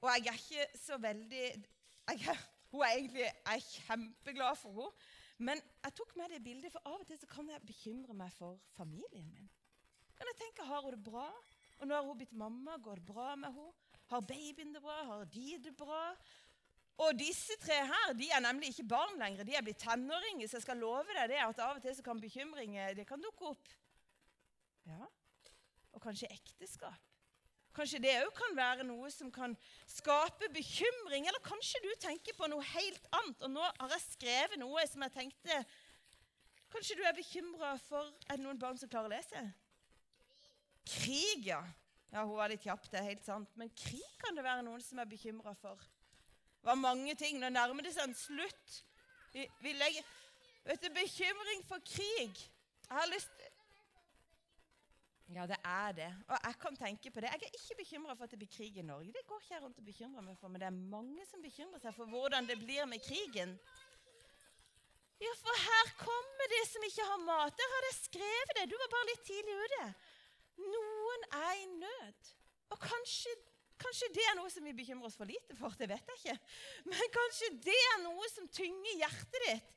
Og 0.02 0.10
jeg 0.10 0.32
er 0.32 0.40
ikke 0.40 0.78
så 0.80 0.98
veldig 0.98 1.42
jeg, 1.42 2.36
Hun 2.72 2.82
er 2.82 2.94
egentlig 2.96 3.20
jeg 3.22 3.34
er 3.44 3.66
kjempeglad 3.86 4.56
for 4.60 4.78
henne. 4.80 5.10
Men 5.42 5.60
jeg 5.84 5.94
tok 5.98 6.12
med 6.16 6.30
det 6.30 6.38
bildet, 6.44 6.70
for 6.70 6.84
av 6.86 7.00
og 7.00 7.06
til 7.08 7.18
så 7.18 7.26
kan 7.26 7.48
jeg 7.50 7.66
bekymre 7.66 8.14
meg 8.14 8.30
for 8.36 8.60
familien 8.76 9.26
min. 9.32 9.48
Kan 10.16 10.28
jeg 10.30 10.38
tenke, 10.38 10.66
Har 10.68 10.84
hun 10.84 10.94
det 10.94 11.02
bra? 11.04 11.26
Og 11.80 11.88
nå 11.88 11.94
har 11.94 12.04
hun 12.06 12.20
blitt 12.20 12.32
mamma. 12.32 12.76
Går 12.78 13.00
det 13.00 13.06
bra 13.06 13.34
med 13.36 13.50
henne? 13.50 13.72
Har 14.12 14.20
babyen 14.28 14.74
det 14.74 14.82
bra? 14.82 15.02
Har 15.08 15.24
de 15.24 15.58
det 15.64 15.76
bra? 15.76 16.02
Og 17.00 17.16
disse 17.18 17.56
tre 17.60 17.78
her 17.88 18.12
de 18.16 18.28
er 18.30 18.42
nemlig 18.44 18.72
ikke 18.72 18.88
barn 18.90 19.16
lenger. 19.20 19.46
De 19.48 19.54
er 19.56 19.64
blitt 19.64 19.80
tenåringer. 19.80 20.48
Så 20.48 20.58
jeg 20.58 20.66
skal 20.66 20.82
love 20.82 21.08
deg 21.16 21.30
det 21.32 21.40
at 21.40 21.62
av 21.64 21.78
og 21.78 21.84
til 21.84 21.96
så 21.96 22.04
kan 22.04 22.20
bekymringer 22.20 22.98
det 22.98 23.06
kan 23.08 23.22
dukke 23.22 23.54
opp. 23.54 23.72
Ja, 24.88 25.06
Og 25.92 26.02
kanskje 26.02 26.30
ekteskap. 26.32 27.00
Kanskje 27.72 28.02
det 28.04 28.12
òg 28.20 28.34
kan 28.36 28.56
være 28.56 28.84
noe 28.84 29.08
som 29.12 29.30
kan 29.32 29.54
skape 29.88 30.50
bekymring. 30.52 31.24
Eller 31.28 31.40
kanskje 31.44 31.80
du 31.84 31.88
tenker 32.00 32.36
på 32.36 32.48
noe 32.52 32.64
helt 32.74 33.08
annet. 33.16 33.46
Og 33.46 33.54
nå 33.54 33.64
har 33.64 33.94
jeg 33.96 34.04
skrevet 34.10 34.60
noe 34.60 34.84
som 34.90 35.04
jeg 35.06 35.16
tenkte 35.16 35.64
Kanskje 36.72 36.96
du 36.96 37.02
er 37.04 37.12
bekymra 37.12 37.74
for 37.84 38.08
Er 38.32 38.38
det 38.38 38.44
noen 38.46 38.60
barn 38.60 38.78
som 38.80 38.88
klarer 38.88 39.10
å 39.10 39.12
lese? 39.12 39.42
Krig, 40.88 41.44
ja. 41.46 41.60
Ja, 42.12 42.24
Hun 42.24 42.36
var 42.36 42.52
litt 42.52 42.64
kjapp, 42.64 42.86
det 42.92 43.00
er 43.00 43.10
helt 43.10 43.24
sant. 43.24 43.50
Men 43.56 43.72
krig 43.76 44.16
kan 44.20 44.36
det 44.36 44.44
være 44.44 44.64
noen 44.66 44.80
som 44.84 45.00
er 45.00 45.08
bekymra 45.08 45.54
for. 45.56 45.80
Var 46.62 46.78
mange 46.78 47.14
ting. 47.18 47.38
Nå 47.42 47.50
nærmer 47.50 47.82
det 47.82 47.94
seg 47.94 48.08
en 48.08 48.18
slutt. 48.18 48.82
Vi, 49.32 49.46
vi 49.64 49.72
legger 49.72 50.04
Vet 50.62 50.82
du, 50.84 50.92
bekymring 50.94 51.64
for 51.66 51.82
krig 51.82 52.36
Jeg 52.38 52.92
har 52.94 53.08
lyst 53.10 53.30
Ja, 55.32 55.46
det 55.48 55.56
er 55.64 55.92
det. 55.96 56.10
Og 56.28 56.36
jeg 56.44 56.56
kan 56.60 56.76
tenke 56.76 57.10
på 57.10 57.22
det. 57.24 57.30
Jeg 57.32 57.48
er 57.48 57.54
ikke 57.56 57.76
bekymra 57.78 58.14
for 58.14 58.26
at 58.26 58.34
det 58.34 58.38
blir 58.42 58.50
krig 58.52 58.76
i 58.76 58.82
Norge. 58.84 59.14
Det 59.14 59.22
går 59.26 59.40
ikke 59.40 59.54
jeg 59.54 59.62
rundt 59.62 59.78
og 59.80 59.86
bekymrer 59.86 60.26
meg 60.26 60.36
for, 60.36 60.52
men 60.52 60.60
det 60.60 60.66
er 60.66 60.82
mange 60.92 61.24
som 61.30 61.40
bekymrer 61.40 61.80
seg 61.80 61.94
for 61.96 62.10
hvordan 62.12 62.50
det 62.50 62.58
blir 62.60 62.84
med 62.90 63.00
krigen. 63.00 63.54
Ja, 65.24 65.32
for 65.40 65.62
her 65.68 65.94
kommer 66.02 66.52
de 66.52 66.60
som 66.68 66.84
ikke 66.84 67.06
har 67.12 67.24
mat. 67.24 67.56
Der 67.56 67.74
har 67.74 67.88
jeg 67.88 67.96
skrevet 68.02 68.54
det. 68.58 68.66
Du 68.74 68.76
var 68.82 68.92
bare 68.92 69.08
litt 69.08 69.24
tidlig 69.30 69.56
ute. 69.64 69.88
Noen 70.76 71.26
er 71.40 71.52
i 71.62 71.66
nød. 71.78 72.30
Og 72.74 72.84
kanskje 72.84 73.32
Kanskje 73.82 74.10
det 74.14 74.24
er 74.30 74.36
noe 74.38 74.50
som 74.52 74.64
vi 74.66 74.74
bekymrer 74.76 75.08
oss 75.08 75.18
for 75.18 75.28
lite 75.28 75.56
for. 75.58 75.74
Det 75.78 75.88
vet 75.90 76.12
jeg 76.12 76.20
ikke. 76.20 76.36
Men 76.90 77.14
kanskje 77.16 77.50
det 77.66 77.78
er 77.92 78.02
noe 78.04 78.28
som 78.32 78.48
tynger 78.52 79.00
hjertet 79.00 79.46
ditt. 79.46 79.72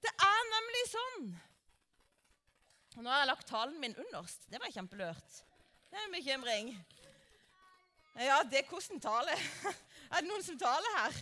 Det 0.00 0.12
er 0.24 0.50
nemlig 0.56 0.82
sånn 0.88 1.30
Nå 3.00 3.08
har 3.08 3.22
jeg 3.22 3.28
lagt 3.30 3.46
talen 3.48 3.76
min 3.80 3.94
underst. 4.02 4.42
Det 4.50 4.58
var 4.60 4.72
kjempelørt. 4.74 5.36
Det 5.88 5.96
er 5.96 6.02
en 6.04 6.12
bekymring. 6.12 6.66
Ja, 8.20 8.42
det 8.44 8.58
er 8.58 8.66
hvordan 8.68 9.00
tale. 9.00 9.36
Er 10.10 10.24
det 10.24 10.26
noen 10.26 10.42
som 10.42 10.58
taler 10.58 10.96
her? 10.98 11.18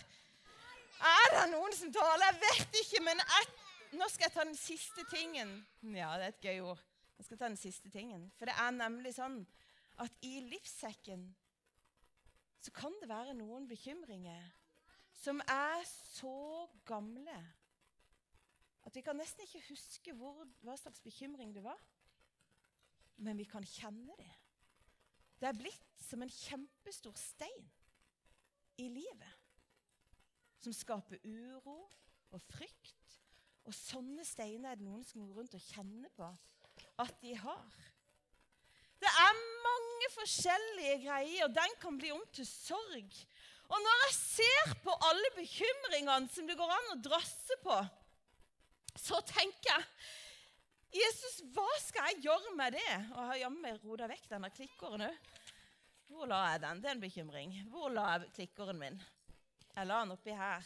Er 1.10 1.26
det 1.34 1.42
noen 1.52 1.74
som 1.76 1.92
taler? 1.92 2.24
Jeg 2.24 2.40
vet 2.40 2.78
ikke, 2.80 3.02
men 3.04 3.20
jeg, 3.20 3.48
nå 4.00 4.08
skal 4.08 4.26
jeg 4.26 4.34
ta 4.34 4.46
den 4.48 4.56
siste 4.56 5.04
tingen. 5.12 5.52
Ja, 5.92 6.14
det 6.16 6.30
er 6.30 6.32
et 6.32 6.46
gøy 6.48 6.62
ord. 6.72 6.80
Jeg 7.18 7.28
skal 7.28 7.38
ta 7.38 7.50
den 7.50 7.60
siste 7.60 7.92
tingen. 7.92 8.24
For 8.40 8.48
det 8.48 8.56
er 8.56 8.72
nemlig 8.74 9.12
sånn 9.18 9.42
at 9.98 10.24
i 10.26 10.38
livssekken 10.46 11.26
så 12.62 12.72
kan 12.74 12.94
det 13.02 13.08
være 13.10 13.36
noen 13.38 13.68
bekymringer 13.70 14.44
som 15.18 15.40
er 15.50 15.82
så 15.86 16.66
gamle 16.86 17.36
at 18.88 18.96
vi 18.96 19.02
kan 19.04 19.18
nesten 19.20 19.44
ikke 19.44 19.66
huske 19.68 20.14
hvor, 20.16 20.46
hva 20.64 20.76
slags 20.80 21.02
bekymring 21.04 21.50
det 21.52 21.60
var. 21.60 21.80
Men 23.20 23.36
vi 23.36 23.44
kan 23.44 23.66
kjenne 23.66 24.14
det. 24.16 24.30
Det 25.38 25.48
er 25.50 25.58
blitt 25.58 26.00
som 26.00 26.22
en 26.24 26.32
kjempestor 26.32 27.12
stein 27.20 27.66
i 28.80 28.88
livet. 28.88 29.34
Som 30.64 30.72
skaper 30.72 31.20
uro 31.26 31.82
og 32.32 32.40
frykt. 32.48 33.18
Og 33.68 33.76
sånne 33.76 34.24
steiner 34.24 34.72
er 34.72 34.80
det 34.80 34.86
noen 34.86 35.04
som 35.04 35.26
går 35.26 35.42
rundt 35.42 35.58
og 35.58 35.68
kjenner 35.68 36.14
på 36.16 36.30
at 37.04 37.20
de 37.20 37.34
har. 37.36 37.78
Det 38.98 39.10
er 39.10 39.42
mange 39.64 40.10
forskjellige 40.14 40.96
greier. 41.06 41.44
og 41.46 41.54
Den 41.54 41.76
kan 41.82 41.98
bli 41.98 42.12
om 42.14 42.24
til 42.34 42.46
sorg. 42.48 43.18
Og 43.68 43.82
når 43.84 43.98
jeg 44.04 44.14
ser 44.16 44.74
på 44.84 44.94
alle 45.10 45.30
bekymringene 45.36 46.30
som 46.32 46.46
det 46.48 46.56
går 46.58 46.72
an 46.72 46.94
å 46.94 47.02
drasse 47.04 47.58
på, 47.64 47.76
så 48.98 49.20
tenker 49.28 49.74
jeg 49.74 49.84
Jesus, 50.98 51.42
hva 51.52 51.68
skal 51.82 52.06
jeg 52.08 52.22
gjøre 52.24 52.54
med 52.56 52.72
det? 52.78 52.94
Og 53.12 53.18
jeg 53.20 53.28
har 53.30 53.40
jammen 53.42 53.80
rota 53.84 54.06
vekk 54.08 54.30
denne 54.30 54.48
klikkeren 54.54 55.04
òg. 55.10 55.18
Hvor 56.08 56.30
la 56.30 56.38
jeg 56.54 56.62
den? 56.62 56.80
Det 56.80 56.88
er 56.88 56.94
en 56.96 57.02
bekymring. 57.02 57.50
Hvor 57.68 57.92
la 57.92 58.06
jeg 58.14 58.30
klikkeren 58.38 58.80
min? 58.80 58.96
Jeg 59.74 59.90
la 59.90 59.98
den 60.00 60.14
oppi 60.14 60.32
her. 60.32 60.64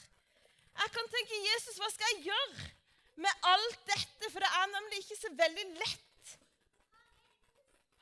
Jeg 0.78 0.94
kan 0.94 1.10
tenke 1.10 1.40
Jesus, 1.48 1.80
hva 1.82 1.90
skal 1.90 2.12
jeg 2.12 2.28
gjøre 2.30 2.68
med 3.24 3.48
alt 3.50 3.82
dette? 3.90 4.30
For 4.30 4.38
det 4.38 4.52
er 4.60 4.70
nemlig 4.76 5.02
ikke 5.02 5.18
så 5.18 5.32
veldig 5.42 5.66
lett 5.82 6.06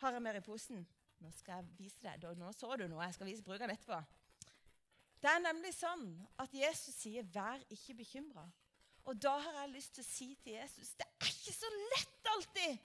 har 0.07 0.17
jeg 0.17 0.25
mer 0.25 0.39
i 0.39 0.45
posen? 0.45 0.87
Nå 1.21 1.31
skal 1.37 1.61
jeg 1.61 1.77
vise 1.79 2.01
deg. 2.05 2.25
Nå 2.39 2.53
så 2.57 2.77
du 2.81 2.87
noe. 2.89 3.05
Jeg 3.05 3.17
skal 3.19 3.29
vise 3.29 3.45
brukeren 3.45 3.73
etterpå. 3.75 4.01
Det 5.21 5.29
er 5.29 5.43
nemlig 5.45 5.75
sånn 5.77 6.07
at 6.41 6.53
Jesus 6.57 6.97
sier 6.97 7.23
'vær 7.23 7.61
ikke 7.69 7.99
bekymra'. 7.99 8.49
Og 9.05 9.23
da 9.23 9.33
har 9.39 9.53
jeg 9.61 9.75
lyst 9.75 9.95
til 9.95 10.05
å 10.05 10.09
si 10.09 10.29
til 10.45 10.53
Jesus 10.53 10.95
det 11.01 11.07
er 11.09 11.29
ikke 11.29 11.53
så 11.57 11.71
lett 11.93 12.31
alltid 12.35 12.79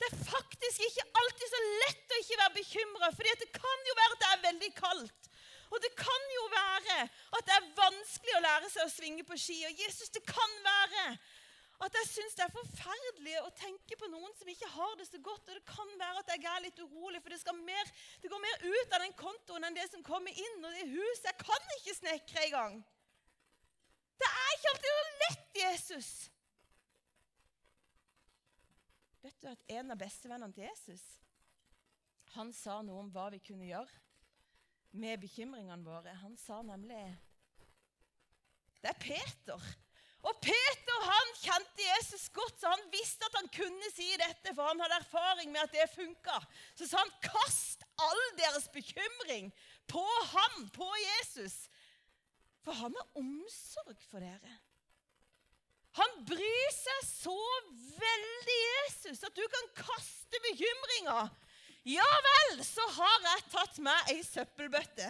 Det 0.00 0.08
er 0.08 0.16
faktisk 0.24 0.80
ikke 0.86 1.06
alltid 1.20 1.48
så 1.52 1.60
lett 1.84 2.14
å 2.14 2.20
ikke 2.22 2.38
være 2.40 2.54
bekymra, 2.54 3.10
for 3.12 3.22
det 3.22 3.50
kan 3.52 3.82
jo 3.88 3.96
være 3.98 4.14
at 4.14 4.22
det 4.22 4.30
er 4.30 4.46
veldig 4.46 4.70
kaldt. 4.74 5.28
Og 5.70 5.82
det 5.84 5.90
kan 5.98 6.22
jo 6.34 6.44
være 6.54 6.96
at 7.36 7.44
det 7.46 7.56
er 7.56 7.68
vanskelig 7.76 8.36
å 8.36 8.44
lære 8.46 8.70
seg 8.72 8.86
å 8.86 8.94
svinge 8.94 9.26
på 9.28 9.36
ski. 9.38 9.58
Og 9.68 9.82
Jesus, 9.84 10.08
det 10.14 10.22
kan 10.26 10.56
være 10.64 11.04
at 11.80 11.96
jeg 11.96 12.08
syns 12.10 12.34
det 12.36 12.44
er 12.44 12.52
forferdelig 12.52 13.36
å 13.40 13.52
tenke 13.56 13.96
på 13.96 14.08
noen 14.12 14.32
som 14.36 14.48
ikke 14.52 14.68
har 14.74 14.96
det 15.00 15.06
så 15.08 15.20
godt. 15.24 15.48
Og 15.48 15.56
det 15.56 15.64
kan 15.68 15.92
være 16.00 16.20
at 16.20 16.32
jeg 16.34 16.44
er 16.50 16.64
litt 16.66 16.82
urolig, 16.82 17.22
for 17.24 17.32
det, 17.32 17.54
mer, 17.64 17.92
det 18.20 18.32
går 18.32 18.42
mer 18.44 18.66
ut 18.66 18.96
av 18.96 19.04
den 19.04 19.16
kontoen 19.16 19.64
enn 19.68 19.78
det 19.78 19.86
som 19.88 20.04
kommer 20.04 20.34
inn. 20.34 20.58
Og 20.60 20.76
det 20.76 20.90
huset 20.92 21.30
Jeg 21.30 21.38
kan 21.40 21.72
ikke 21.78 21.96
snekre 21.96 22.44
engang. 22.50 22.76
Det 24.20 24.28
er 24.28 24.52
ikke 24.58 24.74
alltid 24.74 24.92
så 24.92 25.06
lett, 25.22 25.48
Jesus. 25.62 26.10
Vet 29.24 29.40
du 29.40 29.48
at 29.48 29.66
en 29.80 29.92
av 29.92 30.00
bestevennene 30.00 30.56
til 30.56 30.68
Jesus 30.68 31.04
han 32.36 32.52
sa 32.54 32.76
noe 32.86 33.00
om 33.02 33.08
hva 33.10 33.26
vi 33.34 33.40
kunne 33.42 33.66
gjøre 33.66 33.90
med 35.00 35.20
bekymringene 35.22 35.86
våre. 35.86 36.12
Han 36.22 36.36
sa 36.38 36.60
nemlig 36.62 37.02
Det 38.80 38.92
er 38.92 39.00
Peter. 39.00 39.64
Og 40.20 40.36
Peter 40.44 41.04
han 41.06 41.30
kjente 41.40 41.84
Jesus 41.84 42.26
godt, 42.36 42.58
så 42.60 42.72
han 42.74 42.82
visste 42.92 43.24
at 43.24 43.38
han 43.38 43.48
kunne 43.54 43.92
si 43.94 44.08
dette, 44.20 44.52
for 44.52 44.68
han 44.68 44.80
hadde 44.84 44.98
erfaring 45.00 45.52
med 45.52 45.62
at 45.64 45.72
det 45.72 45.86
funka. 45.94 46.36
Så 46.76 46.88
sa 46.88 47.00
han, 47.00 47.12
'Kast 47.24 47.86
all 47.98 48.24
deres 48.36 48.68
bekymring 48.68 49.52
på 49.88 50.04
ham, 50.34 50.68
på 50.76 50.88
Jesus.' 51.08 51.68
For 52.60 52.76
han 52.76 52.92
har 52.92 53.06
omsorg 53.16 53.96
for 54.10 54.20
dere. 54.20 54.58
Han 55.96 56.10
bryr 56.28 56.72
seg 56.76 57.06
så 57.08 57.38
veldig, 57.96 58.58
Jesus, 58.68 59.24
at 59.24 59.36
du 59.36 59.42
kan 59.48 59.70
kaste 59.80 60.42
bekymringer. 60.44 61.32
Ja 61.88 62.10
vel, 62.26 62.60
så 62.64 62.84
har 62.98 63.24
jeg 63.24 63.48
tatt 63.54 63.80
meg 63.80 64.12
ei 64.12 64.20
søppelbøtte 64.26 65.08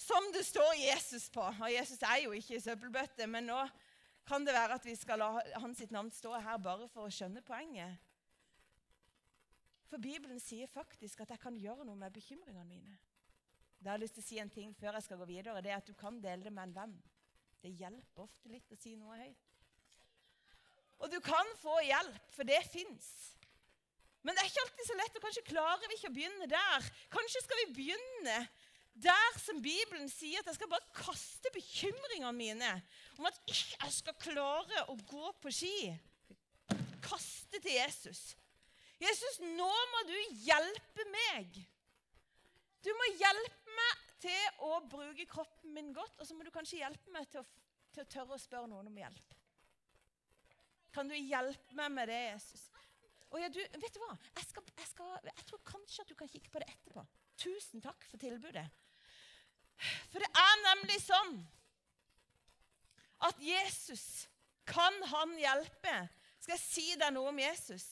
som 0.00 0.26
det 0.34 0.42
står 0.44 0.74
Jesus 0.80 1.28
på. 1.30 1.44
Og 1.44 1.72
Jesus 1.72 2.02
er 2.02 2.22
jo 2.24 2.34
ikke 2.36 2.56
i 2.56 2.62
søppelbøtte, 2.62 3.26
men 3.30 3.48
nå 3.50 3.60
kan 4.30 4.46
det 4.46 4.54
være 4.54 4.78
at 4.78 4.86
vi 4.86 4.94
skal 4.94 5.18
la 5.18 5.30
hans 5.58 5.82
navn 5.90 6.10
stå 6.14 6.36
her 6.38 6.58
bare 6.62 6.86
for 6.92 7.08
å 7.08 7.14
skjønne 7.14 7.42
poenget. 7.42 7.98
For 9.90 9.98
Bibelen 9.98 10.38
sier 10.38 10.70
faktisk 10.70 11.24
at 11.24 11.32
jeg 11.34 11.42
kan 11.42 11.56
gjøre 11.58 11.86
noe 11.86 11.98
med 11.98 12.14
bekymringene 12.14 12.68
mine. 12.68 12.94
Da 13.80 13.90
har 13.90 13.98
jeg 13.98 14.04
lyst 14.04 14.18
til 14.20 14.22
å 14.22 14.28
si 14.28 14.38
en 14.38 14.52
ting 14.52 14.74
før 14.78 14.94
jeg 14.98 15.08
skal 15.08 15.18
gå 15.18 15.26
videre. 15.32 15.62
Det 15.64 15.72
er 15.72 15.80
at 15.80 15.88
du 15.88 15.96
kan 15.98 16.20
dele 16.22 16.46
det 16.46 16.52
med 16.54 16.68
en 16.68 16.76
venn. 16.76 16.94
Det 17.60 17.72
hjelper 17.74 18.22
ofte 18.22 18.52
litt 18.52 18.70
å 18.70 18.78
si 18.78 18.94
noe 19.00 19.18
høyt. 19.18 19.48
Og 21.00 21.10
du 21.10 21.16
kan 21.24 21.54
få 21.58 21.80
hjelp, 21.82 22.26
for 22.36 22.46
det 22.46 22.60
fins. 22.68 23.08
Men 24.20 24.36
det 24.36 24.44
er 24.44 24.50
ikke 24.50 24.62
alltid 24.66 24.86
så 24.86 24.96
lett, 25.00 25.16
og 25.16 25.24
kanskje 25.24 25.46
klarer 25.48 25.88
vi 25.88 25.96
ikke 25.96 26.10
å 26.12 26.16
begynne 26.18 26.48
der. 26.52 26.88
Kanskje 27.12 27.42
skal 27.46 27.62
vi 27.62 27.70
begynne 27.78 28.36
der 28.94 29.38
som 29.40 29.60
Bibelen 29.62 30.10
sier 30.12 30.42
at 30.42 30.50
jeg 30.50 30.58
skal 30.58 30.70
bare 30.70 30.94
kaste 30.96 31.52
bekymringene 31.54 32.32
mine 32.36 32.70
om 33.18 33.28
at 33.30 33.38
jeg 33.48 33.94
skal 33.94 34.18
klare 34.20 34.84
å 34.90 34.96
gå 35.08 35.32
på 35.40 35.52
ski. 35.54 35.92
Kaste 37.04 37.60
til 37.62 37.78
Jesus. 37.78 38.34
Jesus, 39.00 39.40
nå 39.56 39.70
må 39.94 40.02
du 40.08 40.16
hjelpe 40.44 41.06
meg. 41.14 41.56
Du 42.84 42.90
må 42.96 43.08
hjelpe 43.16 43.76
meg 43.76 44.06
til 44.20 44.64
å 44.66 44.80
bruke 44.90 45.24
kroppen 45.28 45.72
min 45.72 45.94
godt, 45.96 46.18
og 46.20 46.28
så 46.28 46.36
må 46.36 46.44
du 46.44 46.52
kanskje 46.52 46.82
hjelpe 46.82 47.12
meg 47.14 47.28
til 47.32 47.40
å, 47.40 47.46
til 47.94 48.04
å 48.04 48.10
tørre 48.12 48.36
å 48.36 48.42
spørre 48.42 48.68
noen 48.68 48.90
om 48.90 49.00
hjelp. 49.00 49.36
Kan 50.92 51.08
du 51.08 51.16
hjelpe 51.16 51.76
meg 51.78 51.92
med 51.94 52.10
det, 52.10 52.20
Jesus? 52.32 52.66
Og 53.30 53.38
ja, 53.38 53.48
du, 53.52 53.60
vet 53.62 53.94
du 53.94 54.00
hva? 54.02 54.14
Jeg, 54.34 54.46
skal, 54.48 54.70
jeg, 54.74 54.88
skal, 54.90 55.10
jeg, 55.28 55.44
tror 55.46 55.60
kanskje 55.68 56.04
at 56.04 56.10
du 56.10 56.16
kan 56.18 56.30
kikke 56.30 56.50
på 56.50 56.62
det 56.62 56.66
etterpå. 56.72 57.04
Tusen 57.40 57.82
takk 57.84 58.04
for 58.10 58.20
tilbudet. 58.20 58.66
For 60.12 60.20
det 60.20 60.28
er 60.28 60.64
nemlig 60.66 60.98
sånn 61.02 61.38
at 63.24 63.40
Jesus 63.40 64.04
kan 64.68 64.96
han 65.12 65.32
hjelpe. 65.40 65.94
Skal 66.40 66.56
jeg 66.56 66.64
si 66.64 66.86
deg 67.00 67.14
noe 67.14 67.32
om 67.32 67.40
Jesus? 67.40 67.86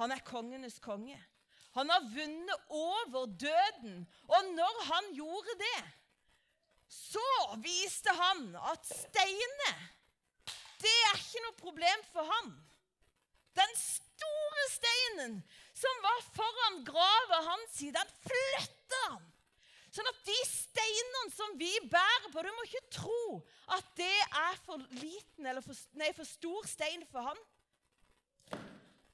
Han 0.00 0.12
er 0.14 0.24
kongenes 0.24 0.78
konge. 0.80 1.18
Han 1.76 1.90
har 1.92 2.08
vunnet 2.10 2.72
over 2.72 3.28
døden. 3.28 4.02
Og 4.28 4.50
når 4.56 4.82
han 4.88 5.12
gjorde 5.16 5.54
det, 5.60 5.78
så 6.88 7.28
viste 7.60 8.12
han 8.16 8.50
at 8.72 8.88
steiner 8.88 9.78
det 10.78 10.94
er 11.08 11.16
ikke 11.18 11.42
noe 11.42 11.58
problem 11.58 12.02
for 12.12 12.28
han. 12.28 12.52
Den 13.58 13.72
store 13.80 14.66
steinen 14.70 15.40
som 15.78 16.04
var 16.04 16.22
foran 16.34 16.80
grava 16.86 17.40
hans, 17.52 17.80
den 17.98 18.14
flytta 18.26 19.02
han. 19.08 19.26
Sånn 19.94 20.10
at 20.10 20.18
de 20.26 20.36
steinene 20.46 21.32
som 21.32 21.54
vi 21.58 21.70
bærer 21.90 22.28
på 22.32 22.42
Du 22.44 22.50
må 22.52 22.66
ikke 22.66 22.90
tro 22.92 23.22
at 23.74 23.86
det 23.98 24.16
er 24.26 24.58
for 24.66 24.82
liten 25.00 25.48
eller 25.48 25.64
for, 25.64 25.78
nei, 25.98 26.10
for 26.16 26.28
stor 26.28 26.68
stein 26.68 27.04
for 27.10 27.30
han. 27.30 27.40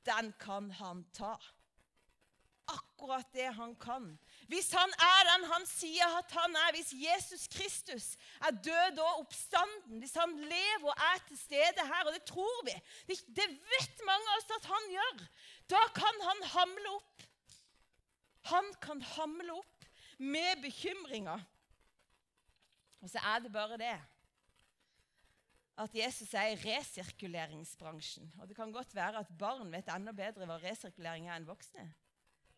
Den 0.05 0.33
kan 0.41 0.69
han 0.81 1.05
ta 1.17 1.37
akkurat 3.05 3.33
det 3.33 3.55
han 3.55 3.75
kan. 3.77 4.07
Hvis 4.49 4.73
han 4.73 4.93
er 4.97 5.27
den 5.29 5.45
han 5.51 5.67
sier 5.69 6.17
at 6.19 6.31
han 6.33 6.57
er, 6.57 6.73
hvis 6.77 6.93
Jesus 6.97 7.47
Kristus 7.53 8.07
er 8.41 8.51
død 8.65 8.99
og 8.99 9.21
oppstanden, 9.25 9.99
hvis 10.01 10.15
han 10.17 10.33
lever 10.41 10.89
og 10.89 11.05
er 11.13 11.21
til 11.29 11.39
stede 11.39 11.85
her, 11.85 12.07
og 12.07 12.15
det 12.15 12.25
tror 12.25 12.65
vi, 12.65 12.75
det 13.09 13.49
vet 13.49 14.05
mange 14.07 14.31
av 14.31 14.41
oss 14.41 14.57
at 14.57 14.71
han 14.73 14.89
gjør, 14.95 15.27
da 15.75 15.83
kan 15.97 16.25
han 16.29 16.43
hamle 16.55 16.95
opp. 16.95 17.29
Han 18.53 18.73
kan 18.81 19.03
hamle 19.15 19.53
opp 19.61 19.87
med 20.19 20.63
bekymringer. 20.63 21.45
Og 23.05 23.11
så 23.13 23.21
er 23.21 23.45
det 23.45 23.53
bare 23.53 23.81
det 23.81 23.97
at 25.75 25.95
Jesus 25.95 26.31
er 26.39 26.53
i 26.53 26.59
resirkuleringsbransjen. 26.61 28.29
Og 28.39 28.49
det 28.49 28.55
kan 28.57 28.73
godt 28.73 28.95
være 28.95 29.25
at 29.25 29.33
barn 29.39 29.73
vet 29.73 29.89
enda 29.91 30.13
bedre 30.15 30.47
hva 30.47 30.61
resirkulering 30.63 31.27
er 31.27 31.41
enn 31.41 31.49
voksne. 31.49 31.89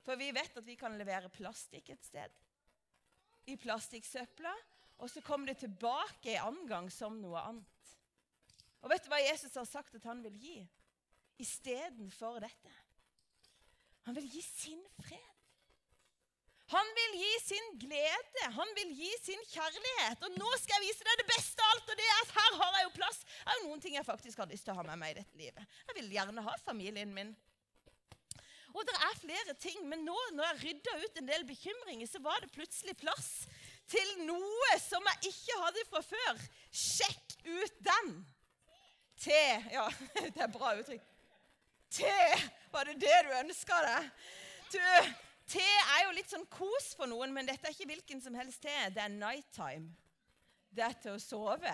For 0.07 0.19
vi 0.19 0.31
vet 0.35 0.59
at 0.59 0.67
vi 0.67 0.79
kan 0.79 0.95
levere 0.99 1.31
plastikk 1.35 1.91
et 1.91 2.07
sted. 2.07 2.33
I 3.51 3.59
plastikksøpla. 3.59 4.55
Og 5.03 5.11
så 5.13 5.21
kommer 5.21 5.51
det 5.51 5.59
tilbake 5.61 6.39
en 6.39 6.47
annen 6.47 6.69
gang 6.71 6.87
som 6.93 7.19
noe 7.21 7.43
annet. 7.43 7.95
Og 8.81 8.93
vet 8.93 9.05
du 9.05 9.11
hva 9.13 9.19
Jesus 9.21 9.57
har 9.59 9.67
sagt 9.69 9.97
at 9.99 10.07
han 10.09 10.23
vil 10.25 10.37
gi 10.41 10.59
istedenfor 11.43 12.39
dette? 12.41 12.73
Han 14.07 14.17
vil 14.17 14.29
gi 14.31 14.43
sin 14.47 14.81
fred. 15.03 15.33
Han 16.73 16.89
vil 16.99 17.13
gi 17.21 17.35
sin 17.45 17.67
glede, 17.79 18.47
han 18.57 18.71
vil 18.75 18.89
gi 18.99 19.11
sin 19.23 19.43
kjærlighet. 19.53 20.23
Og 20.27 20.39
nå 20.39 20.49
skal 20.59 20.81
jeg 20.81 20.89
vise 20.89 21.07
deg 21.07 21.21
det 21.21 21.27
beste 21.29 21.63
av 21.63 21.75
alt, 21.75 21.93
og 21.93 22.01
det 22.01 22.07
er 22.07 22.23
at 22.23 22.33
her 22.39 22.57
har 22.63 22.79
jeg 22.79 22.87
jo 22.87 22.95
plass. 22.97 23.21
Det 23.27 23.53
er 23.53 23.61
jo 23.61 23.69
noen 23.69 23.83
ting 23.85 23.99
jeg 23.99 24.09
faktisk 24.09 24.43
har 24.43 24.51
lyst 24.51 24.67
til 24.67 24.75
å 24.75 24.79
ha 24.81 24.87
med 24.89 24.99
meg 25.03 25.15
i 25.15 25.19
dette 25.21 25.39
livet. 25.39 25.77
Jeg 25.87 25.99
vil 26.01 26.17
gjerne 26.17 26.47
ha 26.47 26.57
familien 26.65 27.15
min. 27.15 27.31
Og 28.77 28.85
det 28.85 28.97
er 29.01 29.21
flere 29.23 29.55
ting, 29.57 29.85
men 29.89 30.05
nå 30.05 30.17
når 30.37 30.51
jeg 30.51 30.63
rydda 30.63 30.97
ut 31.01 31.21
en 31.21 31.31
del 31.31 31.47
bekymringer, 31.49 32.09
så 32.11 32.21
var 32.21 32.43
det 32.43 32.53
plutselig 32.53 32.93
plass 33.01 33.31
til 33.89 34.11
noe 34.27 34.73
som 34.83 35.05
jeg 35.13 35.33
ikke 35.33 35.61
hadde 35.63 35.85
fra 35.89 36.03
før. 36.05 36.43
Sjekk 36.71 37.39
ut 37.47 37.79
den! 37.87 38.17
Te. 39.17 39.45
Ja, 39.73 39.87
det 40.35 40.43
er 40.45 40.53
bra 40.53 40.75
uttrykk. 40.77 41.07
Te! 41.97 42.19
Var 42.75 42.91
det 42.91 42.99
det 43.01 43.21
du 43.25 43.33
ønska 43.39 43.79
deg? 43.87 44.11
Du, 44.75 44.83
te 45.49 45.65
er 45.65 46.03
jo 46.05 46.17
litt 46.19 46.33
sånn 46.33 46.45
kos 46.53 46.93
for 46.99 47.09
noen, 47.09 47.33
men 47.33 47.49
dette 47.49 47.65
er 47.65 47.73
ikke 47.73 47.89
hvilken 47.95 48.21
som 48.21 48.37
helst 48.37 48.61
te. 48.67 48.75
Det 48.93 49.01
er 49.01 49.15
nighttime. 49.15 49.95
Det 50.69 50.85
er 50.85 50.99
til 51.01 51.17
å 51.17 51.23
sove 51.23 51.73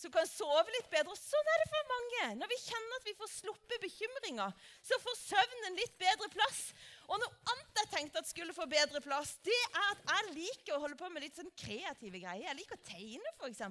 som 0.00 0.12
kan 0.14 0.28
sove 0.28 0.72
litt 0.72 0.88
bedre. 0.92 1.12
Og 1.12 1.18
sånn 1.18 1.50
er 1.54 1.62
det 1.62 1.68
for 1.70 1.90
mange. 1.90 2.22
Når 2.40 2.50
vi 2.52 2.58
kjenner 2.62 2.96
at 2.96 3.08
vi 3.08 3.16
får 3.18 3.32
sluppet 3.34 3.82
bekymringer, 3.84 4.56
så 4.86 4.98
får 5.02 5.18
søvnen 5.20 5.76
litt 5.76 5.98
bedre 6.00 6.30
plass. 6.32 6.62
Og 7.10 7.20
noe 7.20 7.52
annet 7.52 7.82
jeg 7.82 7.92
tenkte 7.92 8.22
at 8.22 8.30
skulle 8.30 8.56
få 8.56 8.66
bedre 8.70 9.02
plass, 9.04 9.36
det 9.44 9.60
er 9.68 9.84
at 9.90 10.02
jeg 10.14 10.32
liker 10.38 10.76
å 10.76 10.82
holde 10.86 10.98
på 11.00 11.10
med 11.12 11.26
litt 11.26 11.36
sånn 11.36 11.52
kreative 11.58 12.22
greier. 12.22 12.48
Jeg 12.48 12.60
liker 12.62 12.80
å 12.80 12.88
tegne, 12.88 13.34
f.eks. 13.36 13.62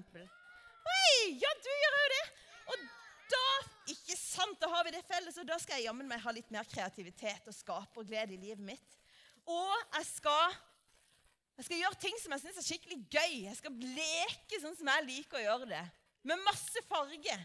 Oi, 0.89 1.19
ja, 1.41 1.51
du 1.65 1.69
gjør 1.73 1.99
jo 1.99 2.07
det. 2.13 2.23
Og 2.69 2.87
da 3.33 3.43
ikke 3.93 4.17
sant, 4.17 4.57
da 4.61 4.69
har 4.73 4.85
vi 4.85 4.93
det 4.93 5.05
felles, 5.09 5.37
og 5.41 5.49
da 5.49 5.57
skal 5.61 5.79
jeg 5.79 5.89
jammen 5.89 6.09
meg 6.09 6.21
ha 6.21 6.33
litt 6.33 6.49
mer 6.53 6.67
kreativitet 6.69 7.47
og 7.49 7.57
skaperglede 7.57 8.37
i 8.37 8.41
livet 8.41 8.65
mitt. 8.65 8.97
Og 9.49 9.73
jeg 9.97 10.05
skal, 10.11 10.57
jeg 11.57 11.65
skal 11.65 11.81
gjøre 11.81 12.01
ting 12.03 12.19
som 12.21 12.35
jeg 12.35 12.43
syns 12.43 12.59
er 12.61 12.67
skikkelig 12.67 12.99
gøy. 13.09 13.31
Jeg 13.47 13.57
skal 13.57 13.79
leke 13.97 14.61
sånn 14.61 14.77
som 14.77 14.91
jeg 14.93 15.07
liker 15.09 15.39
å 15.39 15.47
gjøre 15.47 15.71
det 15.71 15.87
med 16.27 16.41
masse 16.45 16.81
farge. 16.87 17.37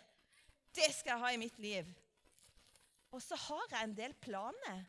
Det 0.74 0.88
skal 0.94 1.14
jeg 1.14 1.22
ha 1.22 1.30
i 1.34 1.40
mitt 1.40 1.58
liv. 1.62 1.88
Og 3.14 3.22
så 3.22 3.38
har 3.38 3.68
jeg 3.70 3.86
en 3.86 3.96
del 3.96 4.14
planer. 4.22 4.82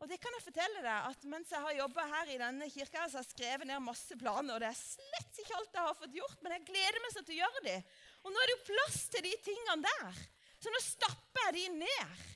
Og 0.00 0.08
det 0.08 0.16
kan 0.16 0.32
jeg 0.32 0.46
fortelle 0.46 0.80
deg, 0.80 1.08
at 1.12 1.24
Mens 1.28 1.50
jeg 1.52 1.60
har 1.60 1.76
jobba 1.76 2.06
her 2.08 2.32
i 2.32 2.40
denne 2.40 2.70
kirka, 2.72 3.04
så 3.04 3.20
har 3.20 3.26
jeg 3.26 3.34
skrevet 3.34 3.68
ned 3.68 3.84
masse 3.84 4.16
planer. 4.18 4.54
og 4.56 4.62
Det 4.62 4.70
er 4.70 4.80
slett 4.80 5.40
ikke 5.42 5.58
alt 5.58 5.76
jeg 5.76 5.86
har 5.86 5.98
fått 6.00 6.16
gjort, 6.16 6.38
men 6.42 6.56
jeg 6.56 6.68
gleder 6.70 7.04
meg 7.04 7.14
sånn 7.14 7.26
til 7.28 7.36
å 7.36 7.42
gjøre 7.42 7.64
det. 7.68 7.78
Og 8.24 8.32
nå 8.32 8.40
er 8.40 8.50
det 8.50 8.56
jo 8.56 8.68
plass 8.72 9.00
til 9.12 9.26
de 9.28 9.34
tingene 9.44 9.86
der. 9.86 10.22
Så 10.60 10.72
nå 10.72 10.82
stapper 10.84 11.46
jeg 11.48 11.56
de 11.58 11.66
ned. 11.84 12.28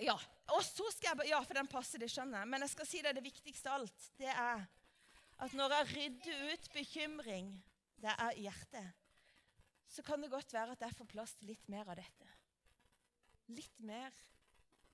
Ja, 0.00 0.16
og 0.56 0.62
så 0.64 0.88
skal 0.94 1.20
jeg, 1.20 1.32
ja, 1.34 1.42
for 1.44 1.56
den 1.56 1.68
passer, 1.68 2.00
det 2.00 2.08
skjønner 2.08 2.40
jeg. 2.40 2.48
Men 2.48 2.64
jeg 2.64 2.72
skal 2.72 2.88
si 2.88 3.02
deg 3.04 3.16
det 3.16 3.24
viktigste 3.26 3.68
av 3.68 3.82
alt. 3.82 4.08
Det 4.20 4.32
er 4.32 4.64
at 5.42 5.54
når 5.58 5.76
jeg 5.76 5.90
rydder 5.92 6.52
ut 6.52 6.72
bekymring 6.72 7.52
det 8.02 8.12
er 8.12 8.38
hjertet, 8.42 9.00
så 9.92 10.02
kan 10.02 10.22
det 10.22 10.32
godt 10.32 10.52
være 10.54 10.74
at 10.74 10.84
jeg 10.86 10.96
får 10.98 11.10
plass 11.10 11.34
til 11.38 11.52
litt 11.52 11.68
mer 11.70 11.88
av 11.92 11.98
dette. 12.00 12.28
Litt 13.52 13.82
mer 13.84 14.14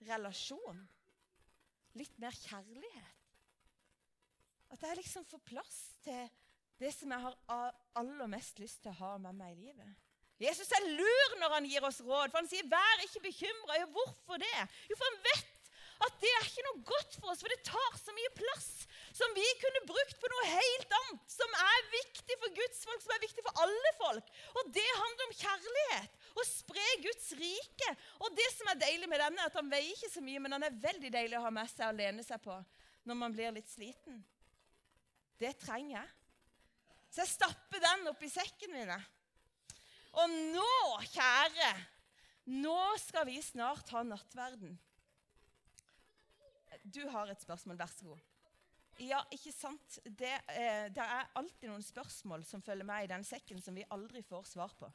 relasjon. 0.09 0.81
Litt 1.99 2.18
mer 2.21 2.35
kjærlighet. 2.35 3.14
At 4.75 4.83
jeg 4.85 4.99
liksom 4.99 5.25
får 5.29 5.40
plass 5.49 5.79
til 6.05 6.27
det 6.79 6.90
som 6.94 7.14
jeg 7.14 7.25
har 7.25 7.79
aller 7.99 8.31
mest 8.31 8.61
lyst 8.62 8.83
til 8.85 8.92
å 8.92 8.99
ha 9.01 9.12
med 9.23 9.38
meg 9.38 9.55
i 9.55 9.68
livet. 9.68 9.94
Jesus 10.38 10.68
er 10.77 10.85
lur 10.87 11.38
når 11.40 11.55
han 11.57 11.66
gir 11.66 11.87
oss 11.87 12.03
råd, 12.05 12.31
for 12.31 12.38
han 12.38 12.51
sier 12.51 12.66
'vær 12.66 13.07
ikke 13.07 13.25
bekymra'. 13.25 13.79
Ja, 13.81 13.87
hvorfor 13.87 14.38
det? 14.38 14.59
Jo, 14.90 14.99
for 14.99 15.09
han 15.11 15.23
vet 15.25 15.58
at 16.06 16.20
det 16.22 16.30
er 16.30 16.46
ikke 16.46 16.66
noe 16.68 16.84
godt 16.87 17.16
for 17.18 17.32
oss, 17.32 17.42
for 17.42 17.50
det 17.52 17.64
tar 17.66 17.96
så 17.98 18.14
mye 18.14 18.30
plass 18.38 18.68
som 19.18 19.34
vi 19.34 19.44
kunne 19.58 19.82
brukt 19.88 20.18
på 20.20 20.30
noe 20.30 20.46
helt 20.52 20.94
annet, 21.00 21.32
som 21.32 21.54
er 21.58 21.88
viktig 21.90 22.37
for 22.38 22.54
Guds 22.54 22.84
folk, 22.87 23.02
som 23.02 23.14
er 23.16 23.24
viktig 23.24 23.44
for 23.46 23.62
alle 23.64 23.92
folk. 23.98 24.30
Og 24.61 24.70
det 24.76 24.87
handler 24.87 25.26
om 25.26 25.37
kjærlighet. 25.40 26.16
Å 26.38 26.44
spre 26.46 26.87
Guds 27.02 27.32
rike. 27.40 27.92
Og 28.22 28.30
det 28.38 28.46
som 28.54 28.70
er 28.70 28.78
deilig 28.84 29.11
med 29.11 29.18
denne, 29.24 29.42
er 29.42 29.50
at 29.50 29.58
han 29.58 29.70
veier 29.72 29.90
ikke 29.96 30.12
så 30.12 30.22
mye, 30.22 30.42
men 30.44 30.54
han 30.54 30.68
er 30.68 30.80
veldig 30.87 31.11
deilig 31.14 31.38
å 31.38 31.44
ha 31.48 31.52
med 31.54 31.72
seg 31.72 31.88
og 31.88 31.98
lene 31.98 32.26
seg 32.26 32.42
på 32.44 32.54
når 33.08 33.16
man 33.18 33.34
blir 33.34 33.54
litt 33.56 33.70
sliten. 33.72 34.20
Det 35.40 35.54
trenger 35.62 35.96
jeg. 35.96 36.08
Så 37.08 37.24
jeg 37.24 37.32
stapper 37.32 37.82
den 37.82 38.11
oppi 38.11 38.28
sekken 38.30 38.74
min. 38.74 38.92
Og 40.18 40.34
nå, 40.52 40.74
kjære, 41.08 41.70
nå 42.61 42.82
skal 43.00 43.26
vi 43.28 43.40
snart 43.42 43.90
ha 43.94 44.04
nattverden. 44.06 44.76
Du 46.88 47.03
har 47.12 47.29
et 47.29 47.40
spørsmål, 47.42 47.77
vær 47.79 47.90
så 47.92 48.07
god. 48.09 48.20
Ja, 49.05 49.20
ikke 49.35 49.53
sant? 49.53 49.98
Det, 50.05 50.33
eh, 50.51 50.88
det 50.90 51.05
er 51.05 51.29
alltid 51.38 51.68
noen 51.68 51.85
spørsmål 51.85 52.44
som 52.48 52.62
følger 52.64 52.87
med 52.88 53.05
i 53.05 53.11
den 53.12 53.24
sekken 53.27 53.61
som 53.62 53.77
vi 53.77 53.85
aldri 53.94 54.22
får 54.27 54.48
svar 54.48 54.72
på. 54.79 54.88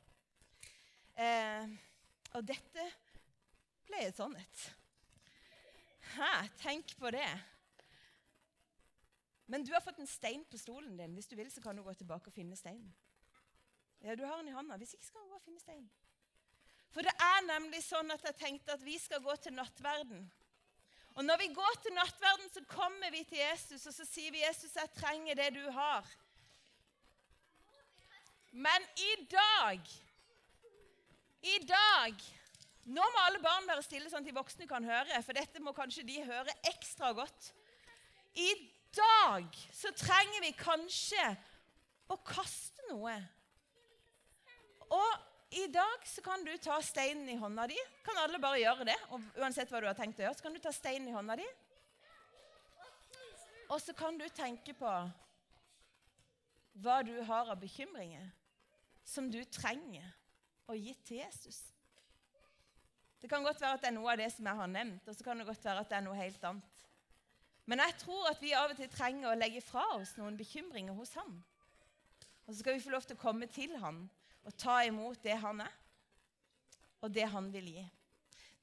Eh, 1.13 1.69
og 2.33 2.47
dette 2.49 2.87
ble 3.87 4.01
et 4.07 4.17
sannhet. 4.17 4.65
Hæ, 6.15 6.31
tenk 6.59 6.97
på 6.99 7.13
det. 7.13 7.29
Men 9.45 9.63
du 9.63 9.71
har 9.73 9.85
fått 9.85 10.01
en 10.01 10.09
stein 10.09 10.43
på 10.49 10.57
stolen 10.57 10.97
din. 10.97 11.13
Hvis 11.13 11.29
du 11.29 11.35
vil, 11.37 11.51
så 11.51 11.61
kan 11.61 11.77
du 11.77 11.83
gå 11.85 11.93
tilbake 11.93 12.31
og 12.31 12.35
finne 12.35 12.57
steinen. 12.57 12.93
Ja, 14.01 14.15
du 14.15 14.25
har 14.25 14.41
den 14.41 14.49
i 14.49 14.55
handen. 14.55 14.77
Hvis 14.81 14.97
ikke, 14.97 15.05
så 15.05 15.13
kan 15.13 15.21
du 15.21 15.29
gå 15.29 15.39
og 15.39 15.45
finne 15.45 15.61
steinen. 15.61 15.91
For 16.93 17.05
det 17.05 17.13
er 17.21 17.45
nemlig 17.47 17.81
sånn 17.85 18.11
at 18.13 18.25
jeg 18.27 18.39
tenkte 18.39 18.75
at 18.75 18.83
vi 18.85 18.97
skal 19.01 19.23
gå 19.23 19.35
til 19.41 19.55
nattverden. 19.55 20.25
Og 21.15 21.25
når 21.25 21.37
vi 21.37 21.53
går 21.53 21.73
til 21.81 21.93
nattverden, 21.93 22.49
så 22.53 22.63
kommer 22.67 23.11
vi 23.11 23.23
til 23.29 23.37
Jesus, 23.37 23.85
og 23.85 23.93
så 23.93 24.05
sier 24.05 24.31
vi, 24.31 24.41
'Jesus, 24.41 24.75
jeg 24.75 24.89
trenger 24.97 25.35
det 25.35 25.53
du 25.53 25.71
har'. 25.71 26.15
Men 28.51 28.87
i 28.97 29.25
dag 29.25 29.81
I 31.43 31.57
dag 31.67 32.23
Nå 32.85 33.01
må 33.01 33.19
alle 33.25 33.39
barn 33.39 33.67
være 33.67 33.83
stille, 33.83 34.09
sånn 34.11 34.25
at 34.25 34.27
de 34.27 34.35
voksne 34.35 34.67
kan 34.67 34.83
høre, 34.83 35.21
for 35.23 35.33
dette 35.33 35.61
må 35.63 35.71
kanskje 35.71 36.03
de 36.03 36.17
høre 36.23 36.51
ekstra 36.67 37.13
godt. 37.15 37.53
I 38.35 38.49
dag 38.91 39.45
så 39.71 39.91
trenger 39.95 40.43
vi 40.43 40.51
kanskje 40.51 41.29
å 42.11 42.17
kaste 42.27 42.83
noe. 42.89 43.15
Og 44.91 45.32
i 45.53 45.67
dag 45.67 46.07
så 46.07 46.21
kan 46.21 46.45
du 46.45 46.51
ta 46.57 46.79
steinen 46.81 47.29
i 47.29 47.37
hånda 47.37 47.67
di. 47.69 47.77
Kan 48.05 48.17
alle 48.17 48.39
bare 48.41 48.61
gjøre 48.61 48.87
det? 48.89 48.95
Og 49.13 49.21
uansett 49.41 49.69
hva 49.69 49.81
du 49.83 49.87
har 49.89 49.97
tenkt 49.97 50.19
å 50.19 50.25
gjøre, 50.25 50.37
så 50.37 50.45
kan 50.45 50.55
du 50.55 50.61
ta 50.63 50.73
steinen 50.73 51.11
i 51.11 51.13
hånda 51.13 51.37
di. 51.37 51.45
Og 53.69 53.81
så 53.81 53.93
kan 53.97 54.17
du 54.17 54.25
tenke 54.33 54.73
på 54.77 54.93
hva 56.83 56.97
du 57.05 57.13
har 57.27 57.51
av 57.53 57.59
bekymringer 57.61 58.25
som 59.05 59.29
du 59.29 59.43
trenger 59.45 60.07
å 60.69 60.77
gi 60.77 60.93
til 61.05 61.21
Jesus. 61.21 61.61
Det 63.21 63.29
kan 63.31 63.45
godt 63.45 63.61
være 63.61 63.77
at 63.77 63.85
det 63.85 63.91
er 63.91 63.95
noe 63.95 64.11
av 64.11 64.19
det 64.19 64.31
som 64.33 64.47
jeg 64.49 64.59
har 64.59 64.71
nevnt, 64.71 65.05
og 65.07 65.15
så 65.15 65.23
kan 65.23 65.39
det 65.39 65.47
godt 65.47 65.63
være 65.63 65.85
at 65.85 65.91
det 65.91 65.99
er 65.99 66.05
noe 66.07 66.17
helt 66.17 66.49
annet. 66.49 66.81
Men 67.69 67.79
jeg 67.79 67.95
tror 68.01 68.25
at 68.27 68.41
vi 68.43 68.51
av 68.57 68.73
og 68.73 68.79
til 68.79 68.89
trenger 68.91 69.29
å 69.29 69.37
legge 69.37 69.61
fra 69.63 69.85
oss 69.95 70.17
noen 70.17 70.35
bekymringer 70.35 70.97
hos 70.97 71.13
ham. 71.15 71.37
Og 72.43 72.51
så 72.51 72.59
skal 72.59 72.75
vi 72.75 72.83
få 72.83 72.91
lov 72.91 73.05
til 73.07 73.15
å 73.15 73.21
komme 73.21 73.47
til 73.47 73.77
ham 73.79 74.01
og 74.43 74.55
ta 74.59 74.81
imot 74.87 75.21
det 75.23 75.35
han 75.39 75.61
er, 75.63 75.75
og 77.03 77.11
det 77.11 77.27
han 77.31 77.49
vil 77.53 77.69
gi. 77.75 77.83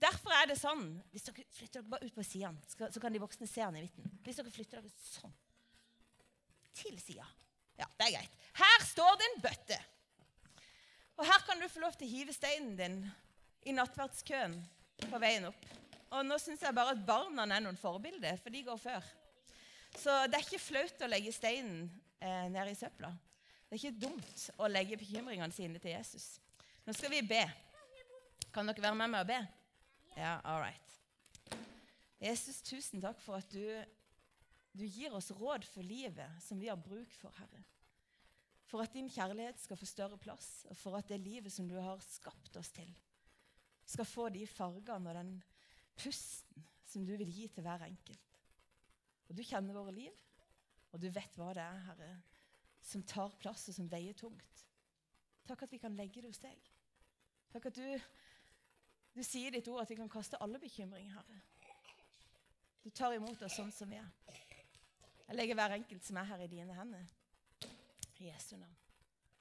Derfor 0.01 0.33
er 0.33 0.47
det 0.49 0.57
sånn 0.57 0.85
Hvis 1.13 1.27
dere 1.27 1.43
flytter 1.53 1.83
dere 1.83 1.93
bare 1.93 2.07
ut 2.09 2.15
på 2.17 2.25
siden, 2.25 2.57
så 2.73 3.03
kan 3.03 3.13
de 3.13 3.21
voksne 3.21 3.49
se 3.49 3.61
han 3.61 3.77
i 3.77 3.83
midten. 3.85 4.07
Hvis 4.25 4.39
dere 4.41 4.53
flytter 4.53 4.81
dere 4.81 4.93
sånn 4.97 5.35
til 6.81 6.97
sida 7.03 7.27
Ja, 7.77 7.89
det 7.99 8.07
er 8.07 8.15
greit. 8.15 8.39
Her 8.57 8.87
står 8.87 9.19
det 9.21 9.27
en 9.27 9.43
bøtte. 9.45 9.79
Og 11.21 11.27
her 11.29 11.45
kan 11.45 11.61
du 11.61 11.69
få 11.69 11.83
lov 11.83 11.97
til 12.01 12.09
å 12.09 12.13
hive 12.15 12.33
steinen 12.33 12.77
din 12.79 12.99
i 13.69 13.75
nattverdskøen 13.77 14.57
på 15.05 15.21
veien 15.21 15.49
opp. 15.49 15.67
Og 16.17 16.25
nå 16.27 16.37
syns 16.41 16.65
jeg 16.65 16.77
bare 16.77 16.95
at 16.97 17.03
barna 17.07 17.45
er 17.45 17.63
noen 17.65 17.79
forbilder, 17.79 18.41
for 18.41 18.53
de 18.53 18.65
går 18.67 18.81
før. 18.81 19.05
Så 19.97 20.15
det 20.29 20.39
er 20.39 20.47
ikke 20.47 20.63
flaut 20.63 21.05
å 21.05 21.11
legge 21.11 21.33
steinen 21.35 21.85
eh, 22.21 22.47
ned 22.53 22.73
i 22.73 22.77
søpla. 22.79 23.13
Det 23.71 23.77
er 23.77 23.85
ikke 23.85 24.03
dumt 24.03 24.45
å 24.59 24.67
legge 24.67 24.97
bekymringene 24.99 25.55
sine 25.55 25.79
til 25.79 25.93
Jesus. 25.93 26.41
Nå 26.83 26.91
skal 26.97 27.13
vi 27.13 27.21
be. 27.23 27.45
Kan 28.51 28.67
dere 28.67 28.83
være 28.83 28.99
med 28.99 29.13
meg 29.13 29.23
og 29.23 29.29
be? 29.29 29.37
Ja, 30.17 30.41
all 30.43 30.59
right. 30.59 30.97
Jesus, 32.19 32.59
tusen 32.67 32.99
takk 32.99 33.21
for 33.23 33.39
at 33.39 33.47
du, 33.55 33.63
du 34.75 34.83
gir 34.83 35.15
oss 35.15 35.31
råd 35.31 35.63
for 35.71 35.87
livet 35.87 36.43
som 36.43 36.59
vi 36.59 36.67
har 36.67 36.83
bruk 36.83 37.15
for, 37.15 37.31
Herre. 37.39 37.63
For 38.67 38.83
at 38.83 38.97
din 38.99 39.07
kjærlighet 39.07 39.63
skal 39.63 39.79
få 39.79 39.87
større 39.87 40.19
plass, 40.19 40.65
og 40.67 40.75
for 40.75 40.99
at 40.99 41.07
det 41.07 41.21
livet 41.23 41.55
som 41.55 41.71
du 41.71 41.77
har 41.79 42.03
skapt 42.03 42.59
oss 42.59 42.73
til, 42.75 42.91
skal 43.87 44.07
få 44.07 44.29
de 44.35 44.43
fargene 44.51 45.15
og 45.15 45.21
den 45.21 45.33
pusten 45.95 46.67
som 46.91 47.07
du 47.07 47.15
vil 47.15 47.31
gi 47.31 47.47
til 47.55 47.63
hver 47.63 47.87
enkelt. 47.87 48.35
Og 49.31 49.39
du 49.39 49.47
kjenner 49.47 49.79
våre 49.79 49.95
liv, 49.95 50.19
og 50.91 50.99
du 50.99 51.07
vet 51.15 51.39
hva 51.39 51.55
det 51.55 51.63
er, 51.63 51.81
Herre, 51.87 52.11
som 52.83 53.03
tar 53.07 53.35
plass 53.41 53.69
og 53.71 53.77
som 53.77 53.89
veier 53.91 54.17
tungt. 54.19 54.65
Takk 55.49 55.67
at 55.67 55.73
vi 55.73 55.81
kan 55.83 55.97
legge 55.99 56.23
det 56.23 56.31
hos 56.31 56.43
deg. 56.43 56.71
Takk 57.53 57.71
at 57.71 57.79
du, 57.79 57.87
du 59.17 59.23
sier 59.27 59.55
ditt 59.55 59.69
ord 59.69 59.83
at 59.83 59.91
vi 59.91 59.99
kan 59.99 60.11
kaste 60.11 60.39
alle 60.41 60.61
bekymringer, 60.63 61.17
Herre. 61.19 61.41
Du 62.81 62.91
tar 62.91 63.13
imot 63.13 63.43
oss 63.45 63.59
sånn 63.59 63.73
som 63.75 63.91
vi 63.93 63.99
er. 64.01 64.13
Jeg 65.27 65.37
legger 65.37 65.59
hver 65.59 65.77
enkelt 65.77 66.07
som 66.07 66.19
er 66.19 66.31
her, 66.33 66.45
i 66.45 66.51
dine 66.51 66.75
hender. 66.75 67.11
I 68.19 68.31
Jesu 68.31 68.57
navn. 68.57 68.80